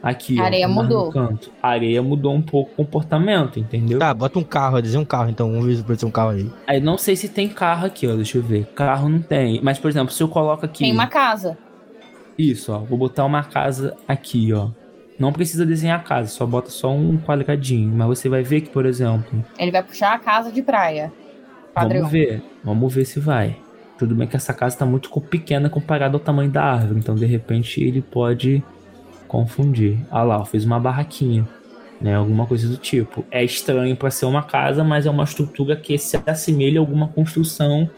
[0.01, 1.09] Aqui, A ó, areia no mudou.
[1.13, 1.49] canto.
[1.61, 3.99] A areia mudou um pouco o comportamento, entendeu?
[3.99, 6.31] Tá, bota um carro, desenha um carro então, vamos ver se pode ser um carro
[6.31, 6.51] aí.
[6.67, 8.65] Aí não sei se tem carro aqui, ó, deixa eu ver.
[8.75, 11.57] Carro não tem, mas por exemplo, se eu coloco aqui Tem uma casa.
[12.37, 12.79] Isso, ó.
[12.79, 14.69] Vou botar uma casa aqui, ó.
[15.17, 17.89] Não precisa desenhar a casa, só bota só um quadradinho.
[17.95, 21.13] Mas você vai ver que, por exemplo, Ele vai puxar a casa de praia.
[21.73, 21.97] Padrão.
[21.99, 22.43] vamos ver.
[22.63, 23.57] Vamos ver se vai.
[23.97, 26.99] Tudo bem que essa casa tá muito pequena comparada ao tamanho da árvore.
[26.99, 28.63] Então, de repente, ele pode
[29.27, 29.97] confundir.
[30.11, 31.47] Ah lá, ó, fez uma barraquinha.
[32.01, 33.23] Né, alguma coisa do tipo.
[33.31, 37.07] É estranho para ser uma casa, mas é uma estrutura que se assemelha a alguma
[37.07, 37.89] construção,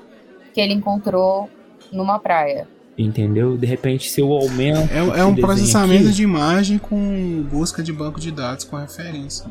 [0.53, 1.49] Que ele encontrou
[1.91, 2.67] numa praia.
[2.95, 3.57] entendeu?
[3.57, 4.91] De repente, se eu aumento.
[4.93, 9.47] É, é um processamento aqui- de imagem com busca de banco de dados com referência.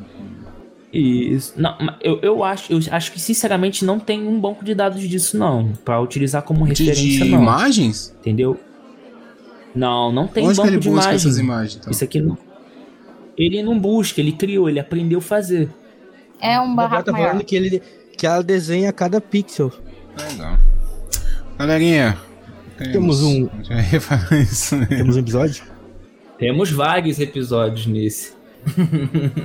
[0.97, 1.55] Isso.
[1.57, 5.37] Não, eu, eu acho, eu acho que sinceramente não tem um banco de dados disso
[5.37, 8.15] não, Pra utilizar como De, referência de não, imagens?
[8.21, 8.59] entendeu?
[9.75, 11.17] Não, não tem Onde que banco ele de busca imagem.
[11.17, 11.77] essas imagens?
[11.81, 11.91] Então?
[11.91, 12.39] Isso aqui não.
[13.37, 15.69] Ele não busca, ele criou, ele aprendeu a fazer.
[16.41, 17.29] É um barraco tá maior.
[17.31, 17.83] falando que, ele,
[18.17, 19.73] que ela desenha cada pixel.
[20.31, 20.57] Legal.
[21.59, 22.17] Galerinha,
[22.93, 23.49] Temos um-
[24.41, 24.87] isso, né?
[24.87, 25.65] Temos um episódio?
[26.39, 28.33] Temos vários episódios nesse.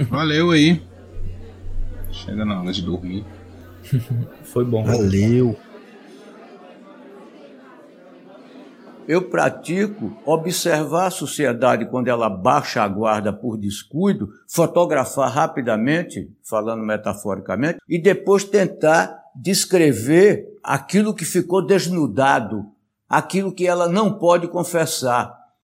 [0.10, 0.82] Valeu aí.
[2.12, 3.26] Chega na hora de dormir.
[4.44, 4.84] Foi bom.
[4.84, 5.58] Valeu.
[9.10, 16.84] eu pratico observar a sociedade quando ela baixa a guarda por descuido, fotografar rapidamente, falando
[16.84, 22.68] metaforicamente, e depois tentar descrever aquilo que ficou desnudado,
[23.10, 25.39] aquilo que ela não pode confessar.